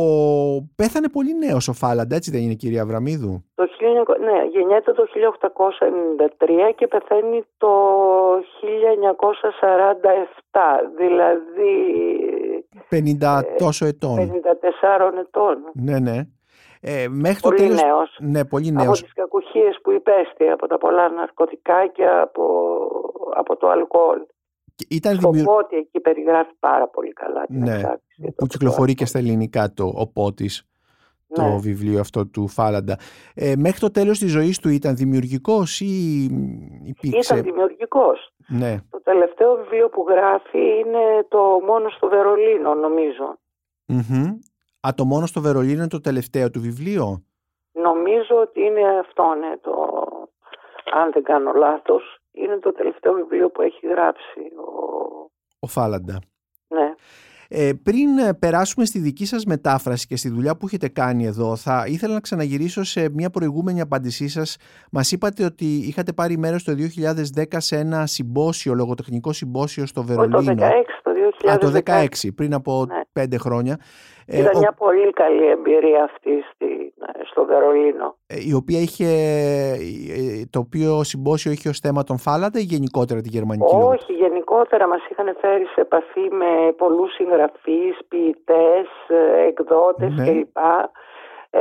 [0.76, 4.20] Πέθανε πολύ νέος ο Φάλαντα, έτσι δεν είναι κυρία Αβραμίδου; Το 19...
[4.20, 5.04] Ναι, γεννιέται το
[6.70, 7.72] 1893 και πεθαίνει το
[10.50, 10.60] 1947,
[10.98, 11.72] δηλαδή...
[12.90, 14.16] 50 ε, τόσο ετών.
[14.16, 15.56] 54 ετών.
[15.74, 16.18] Ναι, ναι.
[16.80, 17.82] Ε, μέχρι πολύ το τέλος...
[17.82, 18.18] νέος.
[18.20, 18.98] Ναι, πολύ νέος.
[18.98, 22.44] Από τις κακουχίες που υπέστη, από τα πολλά ναρκωτικά και από,
[23.34, 24.18] από το αλκοόλ.
[24.88, 25.44] Ήταν Στο δημιου...
[25.44, 27.82] Πότη εκεί περιγράφει πάρα πολύ καλά την ναι,
[28.36, 30.68] που κυκλοφορεί και στα ελληνικά το ο Πότης
[31.32, 31.58] το ναι.
[31.58, 32.98] βιβλίο αυτό του Φάλαντα.
[33.34, 36.24] Ε, μέχρι το τέλος της ζωής του ήταν δημιουργικός ή
[36.84, 37.34] υπήρξε...
[37.34, 38.32] Ήταν δημιουργικός.
[38.48, 38.76] Ναι.
[38.90, 43.38] Το τελευταίο βιβλίο που γράφει είναι το μόνος στο Βερολίνο νομίζω.
[43.88, 44.38] Mm-hmm.
[44.86, 47.22] Α, το μόνος στο Βερολίνο είναι το τελευταίο του βιβλίο;
[47.72, 49.72] Νομίζω ότι είναι αυτό, ναι, το...
[50.92, 52.02] αν δεν κάνω λάθος.
[52.42, 56.18] Είναι το τελευταίο βιβλίο που έχει γράψει ο, ο Φάλαντα.
[56.68, 56.94] Ναι.
[57.50, 61.56] Ε, πριν ε, περάσουμε στη δική σας μετάφραση και στη δουλειά που έχετε κάνει εδώ,
[61.56, 64.56] θα ήθελα να ξαναγυρίσω σε μια προηγούμενη απάντησή σας.
[64.92, 70.54] Μας είπατε ότι είχατε πάρει μέρος το 2010 σε ένα συμπόσιο, λογοτεχνικό συμπόσιο στο Βερολίνο.
[70.54, 71.10] το 2016, το
[71.44, 71.50] 2016.
[71.50, 73.00] Α, το 2016, πριν από ναι.
[73.12, 73.76] πέντε χρόνια.
[74.26, 76.92] Ε, Ήταν μια πολύ καλή εμπειρία αυτή στη,
[77.38, 78.16] στο Βερολίνο.
[78.26, 79.10] Ε, η οποία είχε,
[80.50, 85.00] το οποίο συμπόσιο είχε ως θέμα τον Φάλαντα ή γενικότερα τη γερμανική Όχι, γενικότερα μας
[85.10, 88.86] είχαν φέρει σε επαφή με πολλούς συγγραφείς, ποιητές,
[89.48, 90.24] εκδότες ναι.
[90.24, 90.56] κλπ.
[91.50, 91.60] Ε,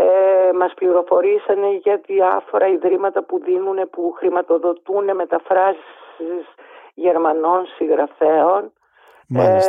[0.59, 6.45] μας πληροφορήσανε για διάφορα ιδρύματα που δίνουν, που χρηματοδοτούν μεταφράσεις
[6.93, 8.71] Γερμανών συγγραφέων.
[9.35, 9.59] Ε,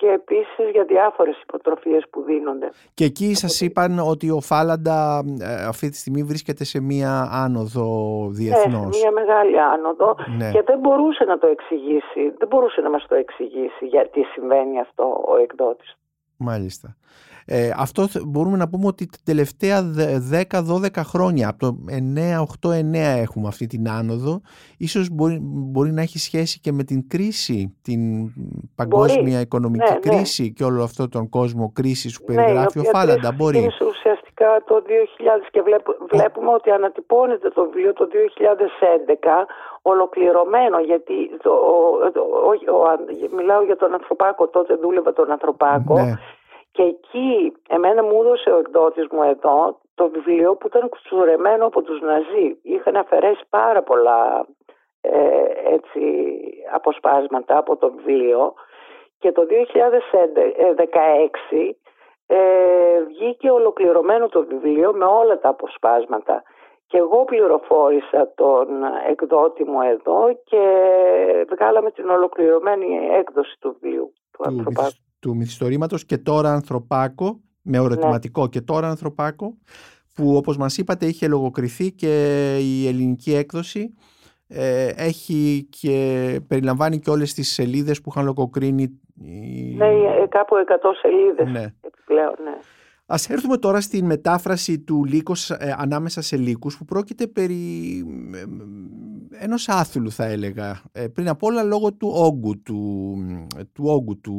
[0.00, 2.70] και επίσης για διάφορες υποτροφίες που δίνονται.
[2.94, 7.86] Και εκεί σας είπαν ότι ο Φάλαντα ε, αυτή τη στιγμή βρίσκεται σε μία άνοδο
[8.30, 8.86] διεθνώς.
[8.86, 10.50] Ναι, σε μία μεγάλη άνοδο ναι.
[10.50, 15.24] και δεν μπορούσε να το εξηγήσει, δεν μπορούσε να μας το εξηγήσει γιατί συμβαίνει αυτό
[15.28, 15.96] ο εκδότης.
[16.36, 16.96] Μάλιστα.
[17.52, 19.80] Ε, αυτό μπορούμε να πούμε ότι τα τελευταία
[20.50, 21.76] 10-12 χρόνια, από το
[22.68, 24.40] 9-8-9 έχουμε αυτή την άνοδο.
[24.78, 28.00] Ίσως μπορεί, μπορεί να έχει σχέση και με την κρίση, την
[28.74, 30.16] παγκόσμια οικονομική ναι, ναι.
[30.16, 33.32] κρίση και όλο αυτό τον κόσμο κρίσης που περιγράφει ναι, ο Φάλαντα.
[33.32, 33.58] Μπορεί.
[33.58, 35.62] Είναι ουσιαστικά το 2000 και
[36.10, 38.14] βλέπουμε ότι ανατυπώνεται το βιβλίο το 2011
[39.82, 41.52] ολοκληρωμένο γιατί το,
[43.36, 46.12] μιλάω για τον Ανθρωπάκο τότε δούλευα τον Ανθρωπάκο ναι.
[46.72, 51.82] Και εκεί εμένα μου έδωσε ο εκδότης μου εδώ το βιβλίο που ήταν κουστουρεμένο από
[51.82, 52.58] τους Ναζί.
[52.62, 54.46] Είχαν αφαιρέσει πάρα πολλά
[55.00, 55.44] ε,
[55.74, 56.00] έτσι,
[56.72, 58.54] αποσπάσματα από το βιβλίο
[59.18, 59.54] και το 2016
[62.26, 62.36] ε,
[63.06, 66.42] βγήκε ολοκληρωμένο το βιβλίο με όλα τα αποσπάσματα.
[66.86, 68.68] Και εγώ πληροφόρησα τον
[69.08, 70.62] εκδότη μου εδώ και
[71.50, 74.72] βγάλαμε την ολοκληρωμένη έκδοση του βιβλίου του, του
[75.20, 79.56] του μυθιστορήματος και τώρα ανθρωπάκο, με ερωτηματικό και τώρα ανθρωπάκο,
[80.14, 83.94] που όπως μας είπατε είχε λογοκριθεί και η ελληνική έκδοση
[84.48, 89.00] ε, έχει και περιλαμβάνει και όλες τις σελίδες που είχαν λογοκρίνει.
[89.76, 91.74] Ναι, ε, κάπου 100 σελίδες ναι.
[91.80, 92.58] επιπλέον, ναι.
[93.06, 97.54] Ας έρθουμε τώρα στην μετάφραση του Λύκος ε, ανάμεσα σε λύκους που πρόκειται περί
[98.34, 98.44] ε,
[99.38, 100.80] ενός άθλου θα έλεγα.
[100.92, 103.14] Ε, πριν απ' όλα λόγω του όγκου του,
[103.74, 104.36] του, όγκου του,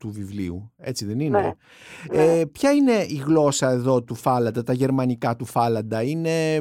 [0.00, 0.72] του βιβλίου.
[0.78, 2.46] Έτσι δεν είναι; Ναι, ε, ναι.
[2.46, 6.60] Ποια είναι η γλώσσα εδώ του Φάλαντα, τα γερμανικά του Φάλαντα; Είναι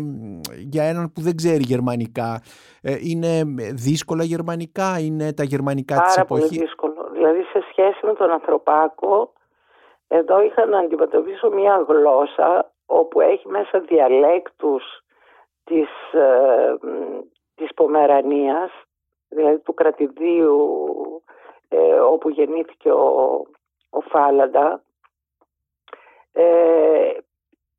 [0.57, 2.41] για έναν που δεν ξέρει γερμανικά.
[2.81, 3.41] είναι
[3.73, 6.45] δύσκολα γερμανικά, είναι τα γερμανικά Πάρα της εποχής.
[6.45, 7.09] Πάρα πολύ δύσκολο.
[7.13, 9.33] Δηλαδή σε σχέση με τον ανθρωπάκο
[10.07, 14.83] εδώ είχα να αντιμετωπίσω μια γλώσσα όπου έχει μέσα διαλέκτους
[15.63, 16.75] της, ε,
[17.55, 18.71] της Πομερανίας,
[19.29, 20.87] δηλαδή του κρατηδίου
[21.69, 23.45] ε, όπου γεννήθηκε ο,
[23.89, 24.83] ο Φάλαντα.
[26.33, 27.11] Ε,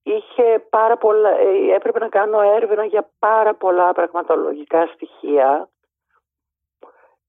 [0.03, 5.69] είχε πάρα πολλά, ε, έπρεπε να κάνω έρευνα για πάρα πολλά πραγματολογικά στοιχεία.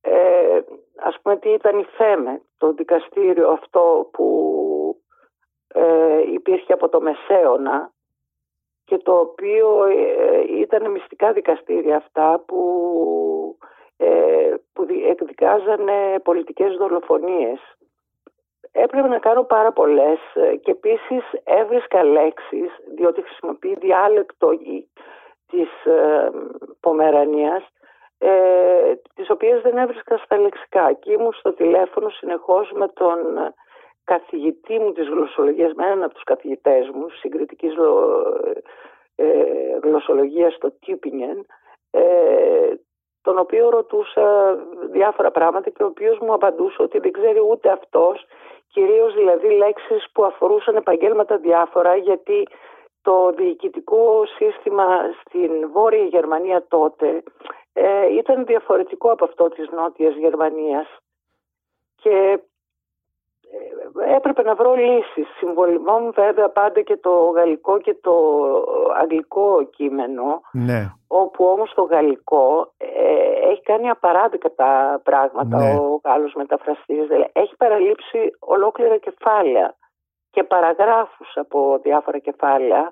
[0.02, 0.62] Ε,
[0.96, 5.02] ας πούμε τι ήταν η ΦΕΜΕ, το δικαστήριο αυτό που
[5.68, 7.92] ε, υπήρχε από το Μεσαίωνα
[8.86, 13.58] και το οποίο ε, ήταν μυστικά δικαστήρια αυτά που,
[13.98, 17.60] ε, που εκδικάζανε πολιτικές δολοφονίες.
[18.72, 24.50] Έπρεπε να κάνω πάρα πολλές ε, και επίσης έβρισκα λέξεις διότι χρησιμοποιεί διάλεκτο
[25.48, 26.30] της ε,
[26.80, 27.64] Πομερανίας
[28.18, 28.30] ε,
[29.16, 33.18] τις οποίες δεν έβρισκα στα λεξικά και ήμουν στο τηλέφωνο συνεχώς με τον
[34.06, 37.74] καθηγητή μου της γλωσσολογίας, με έναν από τους καθηγητές μου συγκριτικής
[39.16, 39.34] ε,
[39.84, 41.46] γλωσσολογίας στο Τύπινγεν,
[41.92, 42.74] ε,
[43.22, 44.56] τον οποίο ρωτούσα
[44.92, 48.26] διάφορα πράγματα και ο οποίος μου απαντούσε ότι δεν ξέρει ούτε αυτός,
[48.68, 52.48] κυρίως δηλαδή λέξεις που αφορούσαν επαγγέλματα διάφορα, γιατί
[53.02, 54.86] το διοικητικό σύστημα
[55.22, 57.24] στην Βόρεια Γερμανία τότε
[57.74, 60.88] ε, ήταν διαφορετικό από αυτό της Νότιας Γερμανίας.
[61.96, 62.38] Και ε,
[64.16, 65.28] έπρεπε να βρω λύσεις.
[65.38, 68.16] Συμβολιμόμουν βέβαια πάντα και το γαλλικό και το
[69.02, 70.92] αγγλικό κείμενο, ναι.
[71.08, 75.74] όπου όμως το γαλλικό ε, έχει κάνει απαράδεκτα πράγματα Ναι.
[75.74, 77.08] ο Γάλλος μεταφραστής.
[77.08, 79.76] Δηλαδή, έχει παραλείψει ολόκληρα κεφάλαια
[80.32, 82.92] και παραγράφους από διάφορα κεφάλαια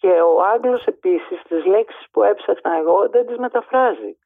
[0.00, 4.16] και ο Άγγλος επίσης τις λέξεις που έψαχνα εγώ δεν τις μεταφράζει.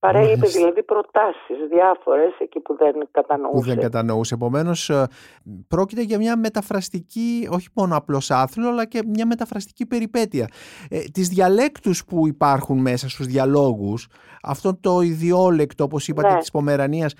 [0.00, 0.58] Παρέλειπε Μάλιστα.
[0.58, 3.52] δηλαδή προτάσεις διάφορες εκεί που δεν κατανοούσε.
[3.60, 4.34] που δεν κατανοούσε.
[4.34, 4.90] Επομένως,
[5.68, 10.48] πρόκειται για μια μεταφραστική, όχι μόνο απλώς άθλο, αλλά και μια μεταφραστική περιπέτεια.
[10.90, 14.06] Ε, Τις διαλέκτους που υπάρχουν μέσα στους διαλόγους,
[14.42, 16.38] αυτό το ιδιόλεκτο, όπως είπατε, Ναι.
[16.38, 17.12] της Πομερανίας,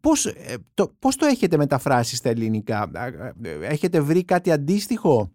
[0.00, 0.32] πώς, ε,
[0.74, 5.30] το, πώς το έχετε μεταφράσει στα ελληνικά, Ε, ε, έχετε βρει κάτι αντίστοιχο;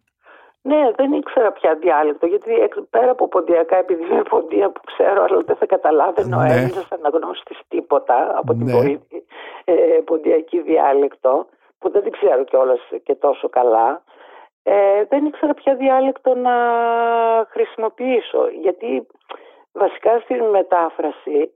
[0.70, 5.24] Ναι, δεν ήξερα πια διάλεκτο, γιατί εξ- πέρα από ποντιακά, επειδή είναι ποντία που ξέρω,
[5.24, 6.54] αλλά δεν θα καταλάβαινε ο Ναι.
[6.54, 8.72] Έλληνας αναγνώστης τίποτα από την Ναι.
[8.72, 9.08] πολύ
[9.64, 9.74] ε,
[10.06, 11.46] ποντιακή διάλεκτο,
[11.80, 14.04] που δεν την ξέρω κιόλας και τόσο καλά.
[14.64, 16.54] Ε, δεν ήξερα ποια διάλεκτο να
[17.50, 19.08] χρησιμοποιήσω, γιατί
[19.74, 21.52] βασικά στην μετάφραση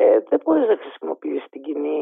[0.00, 2.00] ε, δεν μπορείς να χρησιμοποιήσεις την κοινή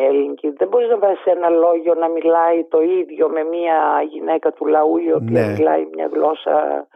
[0.00, 0.48] ελληνική.
[0.50, 4.96] Δεν μπορείς να βάζεις ένα λόγιο να μιλάει το ίδιο με μια γυναίκα του λαού
[4.96, 5.52] η οποία Ναι.
[5.52, 6.86] μιλάει μια γλώσσα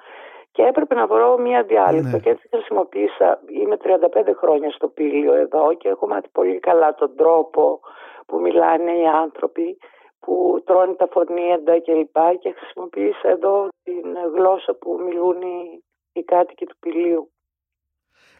[0.53, 2.19] και έπρεπε να βρω μια διάλεκτο Ναι.
[2.19, 7.17] και έτσι χρησιμοποίησα, είμαι 35 χρόνια στο Πήλιο εδώ και έχω μάθει πολύ καλά τον
[7.17, 7.81] τρόπο
[8.27, 9.79] που μιλάνε οι άνθρωποι
[10.21, 12.13] που τρώνε τα φορνίεντα κλπ.
[12.31, 15.83] Και, και χρησιμοποίησα εδώ την γλώσσα που μιλούν οι,
[16.13, 17.31] οι κάτοικοι του Πηλίου.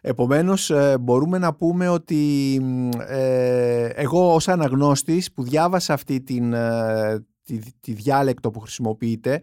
[0.01, 6.53] Επομένως ε, μπορούμε να πούμε ότι μ, ε, εγώ ως αναγνώστης που διάβασα αυτή την,
[6.53, 9.41] ε, τη, τη διάλεκτο που χρησιμοποιείτε,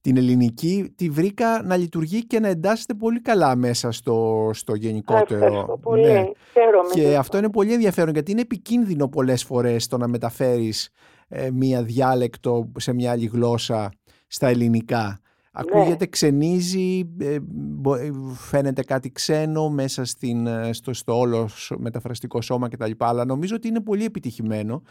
[0.00, 5.44] την ελληνική, τη βρήκα να λειτουργεί και να εντάσσεται πολύ καλά μέσα στο, στο γενικότερο.
[5.44, 6.02] Ευχαριστώ πολύ.
[6.02, 6.24] Ναι.
[6.52, 6.90] Χαίρομαι.
[6.92, 10.90] Και γι' αυτό είναι πολύ ενδιαφέρον γιατί είναι επικίνδυνο πολλές φορές το να μεταφέρεις
[11.28, 13.92] ε, μία διάλεκτο σε μια άλλη γλώσσα
[14.26, 15.20] στα ελληνικά.
[15.58, 17.36] Ακούγεται, ξενίζει, ε,
[17.80, 18.10] μπο- ε,
[18.50, 22.90] φαίνεται κάτι ξένο μέσα στην, ε, στο, στο όλο σ- μεταφραστικό σώμα κτλ.
[22.98, 24.82] Αλλά νομίζω ότι είναι πολύ επιτυχημένο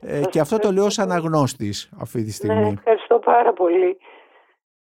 [0.00, 2.60] ε, και αυτό το λέω ως αναγνώστης αυτή τη στιγμή.
[2.60, 3.98] Ναι, ευχαριστώ πάρα πολύ.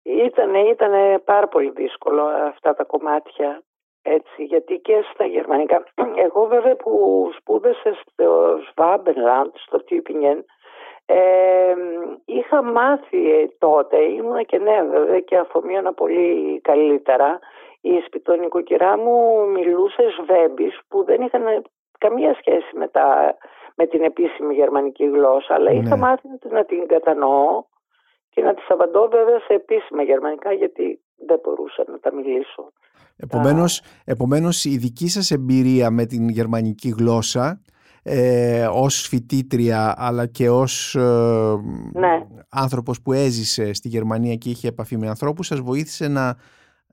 [0.03, 3.63] Ήτανε, ήτανε πάρα πολύ δύσκολο αυτά τα κομμάτια
[4.01, 5.84] έτσι, γιατί και στα γερμανικά.
[6.25, 6.91] Εγώ βέβαια που
[7.38, 10.45] σπούδασα στο Σβάμπενλαντ, στο Τύπινγεν,
[11.18, 11.74] ε,
[12.26, 17.39] είχα μάθει ε, τότε, ήμουνα και νέα βέβαια και αφομοίωνα πολύ καλύτερα.
[17.82, 21.43] Η σπιτονικοκυρά μου μιλούσε σβέμπης που δεν είχαν
[21.97, 23.36] καμία σχέση με, τα,
[23.76, 26.01] με την επίσημη γερμανική γλώσσα, αλλά είχα Ναι.
[26.01, 27.64] μάθει να την κατανοώ
[28.30, 32.72] και να τις απαντώ βέβαια σε επίσημα γερμανικά γιατί δεν μπορούσα να τα μιλήσω.
[33.18, 37.62] Επομένως, επομένως η δική σας εμπειρία με την γερμανική γλώσσα
[38.03, 41.55] ε, ως φοιτήτρια αλλά και ως ε,
[41.93, 42.25] Ναι.
[42.49, 46.27] άνθρωπος που έζησε στη Γερμανία και είχε επαφή με ανθρώπους σας βοήθησε να...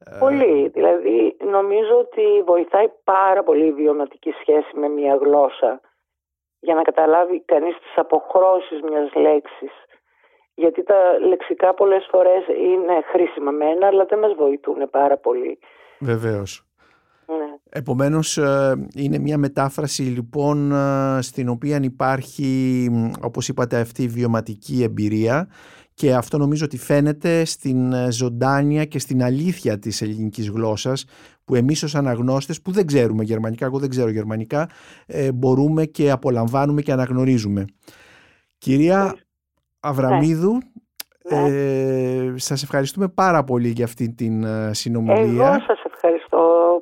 [0.05, 0.69] ε, Πολύ.
[0.69, 5.81] Δηλαδή νομίζω ότι βοηθάει πάρα πολύ η βιωματική σχέση με μια γλώσσα
[6.61, 9.73] για να καταλάβει κανείς τις αποχρώσεις μιας λέξης.
[10.55, 15.59] Γιατί τα λεξικά πολλές φορές είναι χρήσιμα μένα, αλλά δεν μας βοηθούν πάρα πολύ.
[16.01, 16.68] Βεβαίως.
[17.29, 17.59] Ναι.
[17.71, 24.09] Επομένως ε, είναι μια μετάφραση λοιπόν ε, στην οποία υπάρχει μ, όπως είπατε αυτή η
[24.09, 25.49] βιωματική εμπειρία
[25.95, 31.05] και αυτό νομίζω ότι φαίνεται στην ε, ζωντάνια και στην αλήθεια της ελληνικής γλώσσας
[31.45, 34.69] που εμείς ως αναγνώστες που δεν ξέρουμε γερμανικά, εγώ δεν ξέρω γερμανικά,
[35.07, 37.65] ε, μπορούμε και απολαμβάνουμε και αναγνωρίζουμε.
[38.59, 39.15] Κυρία
[39.81, 40.59] Αβραμίδου,
[41.31, 41.49] Ναι.
[41.49, 45.23] ε, σας ευχαριστούμε πάρα πολύ για αυτή την ε, συνομιλία.
[45.23, 45.88] Εγώ σας ευχαριστώ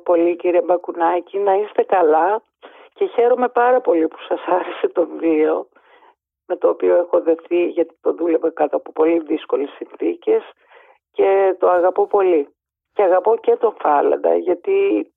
[0.09, 2.41] πολύ κύριε Μπακουνάκη, να είστε καλά
[2.93, 5.67] και χαίρομαι πάρα πολύ που σας άρεσε το βιβλίο
[6.47, 10.43] με το οποίο έχω δεθεί γιατί το δούλευα κάτω από πολύ δύσκολες συνθήκες
[11.11, 12.47] και το αγαπώ πολύ.
[12.93, 15.11] Και αγαπώ και το Φάλαντα γιατί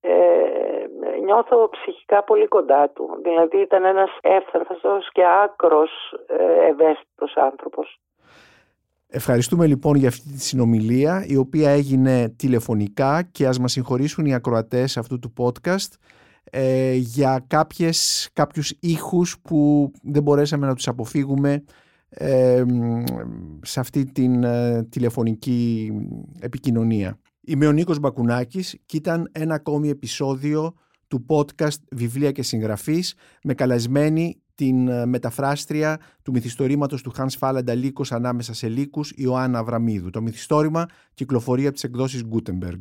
[0.00, 0.86] ε,
[1.22, 3.18] νιώθω ψυχικά πολύ κοντά του.
[3.22, 5.90] Δηλαδή ήταν ένας εύθραυστος και άκρος
[6.26, 7.98] ε, ευαίσθητος άνθρωπος.
[9.14, 14.34] Ευχαριστούμε λοιπόν για αυτή τη συνομιλία η οποία έγινε τηλεφωνικά και ας μας συγχωρήσουν οι
[14.34, 15.88] ακροατές αυτού του podcast
[16.44, 21.64] ε, για κάποιες, κάποιους ήχους που δεν μπορέσαμε να τους αποφύγουμε
[22.08, 22.64] ε,
[23.62, 25.92] σε αυτή την ε, τηλεφωνική
[26.40, 27.18] επικοινωνία.
[27.40, 30.74] Είμαι ο Νίκος Μπακουνάκης και ήταν ένα ακόμη επεισόδιο
[31.06, 37.74] του podcast «Βιβλία και συγγραφής» με καλεσμένη την ε, μεταφράστρια του μυθιστορήματος του Hans Φάλαντα
[37.74, 40.10] «Λύκος ανάμεσα σε λύκους» Ιωάννα Αβραμίδου.
[40.10, 42.80] Το μυθιστόρημα κυκλοφορεί από τις εκδόσεις Gutenberg.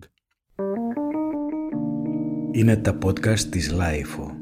[2.51, 4.40] Είναι τα podcast της Λάιφο.